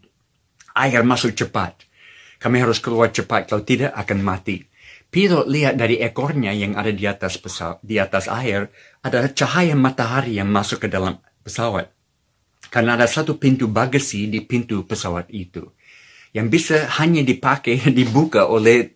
Air 0.75 1.07
masuk 1.07 1.31
cepat. 1.31 1.84
Kami 2.45 2.61
harus 2.61 2.77
keluar 2.77 3.09
cepat, 3.09 3.49
kalau 3.49 3.65
tidak 3.65 3.89
akan 3.97 4.21
mati. 4.21 4.61
Pilot 5.09 5.49
lihat 5.49 5.81
dari 5.81 5.97
ekornya 5.97 6.53
yang 6.53 6.77
ada 6.77 6.93
di 6.93 7.09
atas 7.09 7.41
pesawat, 7.41 7.81
di 7.81 7.97
atas 7.97 8.29
air, 8.29 8.69
ada 9.01 9.25
cahaya 9.33 9.73
matahari 9.73 10.37
yang 10.37 10.53
masuk 10.53 10.85
ke 10.85 10.87
dalam 10.93 11.17
pesawat. 11.41 11.89
Karena 12.69 13.01
ada 13.01 13.09
satu 13.09 13.41
pintu 13.41 13.65
bagasi 13.65 14.29
di 14.29 14.45
pintu 14.45 14.85
pesawat 14.85 15.25
itu. 15.33 15.73
Yang 16.37 16.47
bisa 16.53 16.85
hanya 17.01 17.25
dipakai, 17.25 17.81
dibuka 17.97 18.45
oleh 18.45 18.93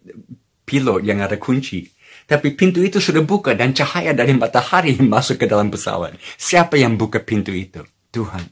pilot 0.61 1.01
yang 1.01 1.25
ada 1.25 1.41
kunci. 1.41 1.89
Tapi 2.29 2.53
pintu 2.53 2.85
itu 2.85 3.01
sudah 3.01 3.25
buka 3.25 3.57
dan 3.57 3.73
cahaya 3.73 4.13
dari 4.13 4.37
matahari 4.37 4.93
masuk 5.01 5.41
ke 5.41 5.49
dalam 5.49 5.73
pesawat. 5.73 6.13
Siapa 6.37 6.77
yang 6.77 7.01
buka 7.01 7.17
pintu 7.17 7.49
itu? 7.49 7.81
Tuhan. 8.13 8.45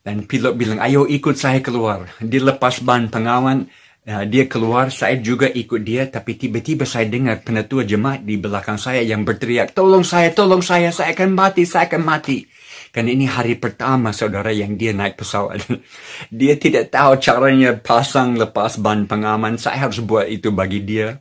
Dan 0.00 0.24
pilot 0.24 0.56
bilang, 0.56 0.80
ayo 0.80 1.04
ikut 1.04 1.36
saya 1.36 1.60
keluar. 1.60 2.08
Dilepas 2.24 2.80
ban 2.80 3.12
pengawan, 3.12 3.68
Uh, 4.06 4.22
dia 4.22 4.46
keluar, 4.46 4.86
saya 4.94 5.18
juga 5.18 5.50
ikut 5.50 5.82
dia, 5.82 6.06
tapi 6.06 6.38
tiba-tiba 6.38 6.86
saya 6.86 7.10
dengar 7.10 7.42
penatua 7.42 7.82
jemaat 7.82 8.22
di 8.22 8.38
belakang 8.38 8.78
saya 8.78 9.02
yang 9.02 9.26
berteriak, 9.26 9.74
tolong 9.74 10.06
saya, 10.06 10.30
tolong 10.30 10.62
saya, 10.62 10.94
saya 10.94 11.10
akan 11.10 11.34
mati, 11.34 11.66
saya 11.66 11.90
akan 11.90 12.06
mati. 12.06 12.46
Karena 12.94 13.10
ini 13.10 13.26
hari 13.26 13.58
pertama 13.58 14.14
saudara 14.14 14.54
yang 14.54 14.78
dia 14.78 14.94
naik 14.94 15.18
pesawat. 15.18 15.58
dia 16.30 16.54
tidak 16.54 16.94
tahu 16.94 17.18
caranya 17.18 17.74
pasang 17.74 18.38
lepas 18.38 18.78
ban 18.78 19.10
pengaman, 19.10 19.58
saya 19.58 19.90
harus 19.90 19.98
buat 19.98 20.30
itu 20.30 20.54
bagi 20.54 20.86
dia. 20.86 21.18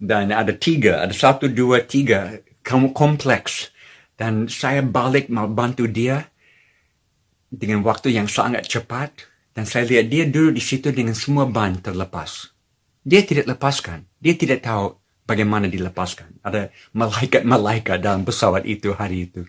Dan 0.00 0.32
ada 0.32 0.56
tiga, 0.56 1.04
ada 1.04 1.12
satu, 1.12 1.52
dua, 1.52 1.84
tiga, 1.84 2.40
kamu 2.64 2.96
kompleks. 2.96 3.68
Dan 4.16 4.48
saya 4.48 4.80
balik 4.80 5.28
mau 5.28 5.52
bantu 5.52 5.84
dia 5.84 6.32
dengan 7.52 7.84
waktu 7.84 8.16
yang 8.16 8.24
sangat 8.24 8.64
cepat 8.64 9.35
dan 9.56 9.64
saya 9.64 9.88
lihat 9.88 10.12
dia 10.12 10.28
duduk 10.28 10.60
di 10.60 10.62
situ 10.62 10.92
dengan 10.92 11.16
semua 11.16 11.48
ban 11.48 11.80
terlepas. 11.80 12.52
Dia 13.00 13.24
tidak 13.24 13.56
lepaskan. 13.56 14.04
Dia 14.20 14.36
tidak 14.36 14.60
tahu 14.60 14.92
bagaimana 15.24 15.64
dilepaskan. 15.64 16.44
Ada 16.44 16.68
malaikat-malaikat 16.92 18.04
dalam 18.04 18.28
pesawat 18.28 18.68
itu 18.68 18.92
hari 18.92 19.32
itu. 19.32 19.48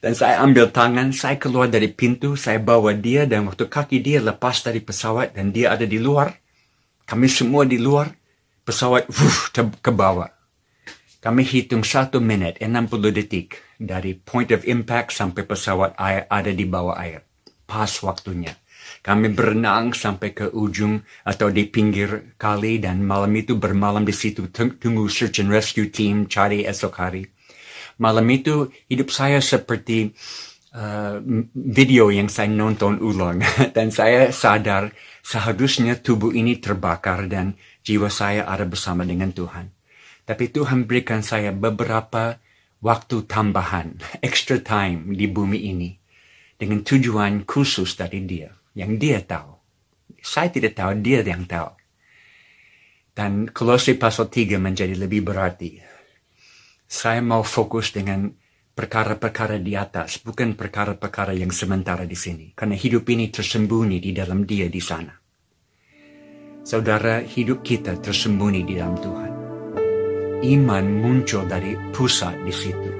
Dan 0.00 0.12
saya 0.12 0.44
ambil 0.44 0.68
tangan, 0.68 1.12
saya 1.16 1.40
keluar 1.40 1.72
dari 1.72 1.88
pintu, 1.88 2.36
saya 2.36 2.60
bawa 2.60 2.92
dia, 2.92 3.24
dan 3.24 3.48
waktu 3.48 3.68
kaki 3.68 4.00
dia 4.00 4.20
lepas 4.20 4.60
dari 4.64 4.80
pesawat, 4.80 5.36
dan 5.36 5.52
dia 5.52 5.76
ada 5.76 5.84
di 5.84 6.00
luar, 6.00 6.36
kami 7.04 7.28
semua 7.28 7.68
di 7.68 7.76
luar, 7.76 8.08
pesawat 8.64 9.08
wuh, 9.12 9.40
ke 9.80 9.92
bawah. 9.92 10.32
Kami 11.20 11.44
hitung 11.44 11.84
satu 11.84 12.16
menit, 12.16 12.56
60 12.64 13.12
detik, 13.12 13.60
dari 13.76 14.16
point 14.16 14.48
of 14.56 14.64
impact 14.64 15.12
sampai 15.12 15.44
pesawat 15.44 15.92
air 16.00 16.24
ada 16.32 16.48
di 16.48 16.64
bawah 16.64 16.96
air. 16.96 17.28
Pas 17.68 17.92
waktunya. 18.00 18.56
Kami 19.00 19.32
berenang 19.32 19.96
sampai 19.96 20.36
ke 20.36 20.52
ujung 20.52 21.00
atau 21.24 21.48
di 21.48 21.64
pinggir 21.64 22.36
kali 22.36 22.76
dan 22.84 23.00
malam 23.00 23.32
itu 23.32 23.56
bermalam 23.56 24.04
di 24.04 24.12
situ 24.12 24.52
tunggu 24.52 25.08
search 25.08 25.40
and 25.40 25.48
rescue 25.48 25.88
team 25.88 26.28
cari 26.28 26.68
esok 26.68 26.94
hari. 27.00 27.24
Malam 27.96 28.28
itu 28.28 28.68
hidup 28.92 29.08
saya 29.08 29.40
seperti 29.40 30.12
uh, 30.76 31.16
video 31.56 32.12
yang 32.12 32.28
saya 32.28 32.52
nonton 32.52 33.00
ulang 33.00 33.40
dan 33.76 33.88
saya 33.88 34.36
sadar 34.36 34.92
seharusnya 35.24 35.96
tubuh 35.96 36.36
ini 36.36 36.60
terbakar 36.60 37.24
dan 37.24 37.56
jiwa 37.80 38.12
saya 38.12 38.44
ada 38.44 38.68
bersama 38.68 39.08
dengan 39.08 39.32
Tuhan. 39.32 39.72
Tapi 40.28 40.44
Tuhan 40.52 40.84
berikan 40.84 41.24
saya 41.24 41.56
beberapa 41.56 42.36
waktu 42.84 43.24
tambahan, 43.24 43.96
extra 44.28 44.60
time 44.60 45.16
di 45.16 45.24
bumi 45.24 45.72
ini 45.72 45.96
dengan 46.60 46.84
tujuan 46.84 47.48
khusus 47.48 47.96
dari 47.96 48.20
dia 48.28 48.59
yang 48.74 48.98
dia 49.00 49.22
tahu. 49.24 49.56
Saya 50.20 50.52
tidak 50.52 50.76
tahu, 50.76 51.00
dia 51.00 51.24
yang 51.24 51.48
tahu. 51.48 51.70
Dan 53.10 53.50
Kolose 53.50 53.98
pasal 53.98 54.30
3 54.30 54.60
menjadi 54.60 54.94
lebih 54.94 55.26
berarti. 55.26 55.80
Saya 56.86 57.22
mau 57.22 57.42
fokus 57.42 57.94
dengan 57.94 58.30
perkara-perkara 58.74 59.58
di 59.58 59.74
atas, 59.74 60.22
bukan 60.22 60.54
perkara-perkara 60.54 61.34
yang 61.34 61.50
sementara 61.50 62.06
di 62.06 62.16
sini. 62.16 62.52
Karena 62.54 62.76
hidup 62.78 63.06
ini 63.10 63.30
tersembunyi 63.30 63.98
di 63.98 64.10
dalam 64.14 64.46
dia 64.46 64.66
di 64.70 64.82
sana. 64.82 65.14
Saudara, 66.60 67.24
hidup 67.24 67.64
kita 67.64 67.98
tersembunyi 67.98 68.62
di 68.62 68.74
dalam 68.76 68.96
Tuhan. 69.00 69.32
Iman 70.40 70.86
muncul 71.00 71.44
dari 71.44 71.76
pusat 71.92 72.36
di 72.44 72.54
situ. 72.54 72.90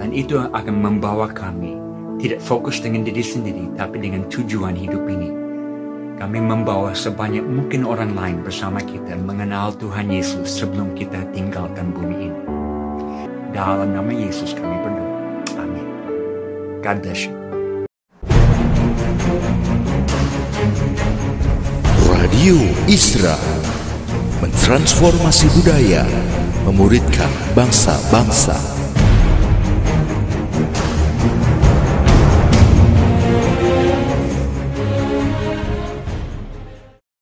Dan 0.00 0.16
itu 0.16 0.40
akan 0.40 0.76
membawa 0.80 1.28
kami 1.28 1.79
tidak 2.20 2.40
fokus 2.44 2.84
dengan 2.84 3.02
diri 3.02 3.24
sendiri, 3.24 3.72
tapi 3.80 3.96
dengan 3.96 4.28
tujuan 4.28 4.76
hidup 4.76 5.08
ini. 5.08 5.32
Kami 6.20 6.36
membawa 6.36 6.92
sebanyak 6.92 7.40
mungkin 7.40 7.88
orang 7.88 8.12
lain 8.12 8.44
bersama 8.44 8.76
kita 8.84 9.16
mengenal 9.16 9.72
Tuhan 9.72 10.12
Yesus 10.12 10.52
sebelum 10.52 10.92
kita 10.92 11.24
tinggalkan 11.32 11.96
bumi 11.96 12.28
ini. 12.28 12.42
Dalam 13.56 13.96
nama 13.96 14.12
Yesus 14.12 14.52
kami 14.52 14.76
berdoa. 14.84 15.16
Amin. 15.64 15.86
God 16.84 17.00
bless 17.00 17.24
you. 17.24 17.32
Radio 22.04 22.56
Isra 22.84 23.40
mentransformasi 24.44 25.52
budaya, 25.56 26.04
memuridkan 26.68 27.28
bangsa-bangsa. 27.56 28.80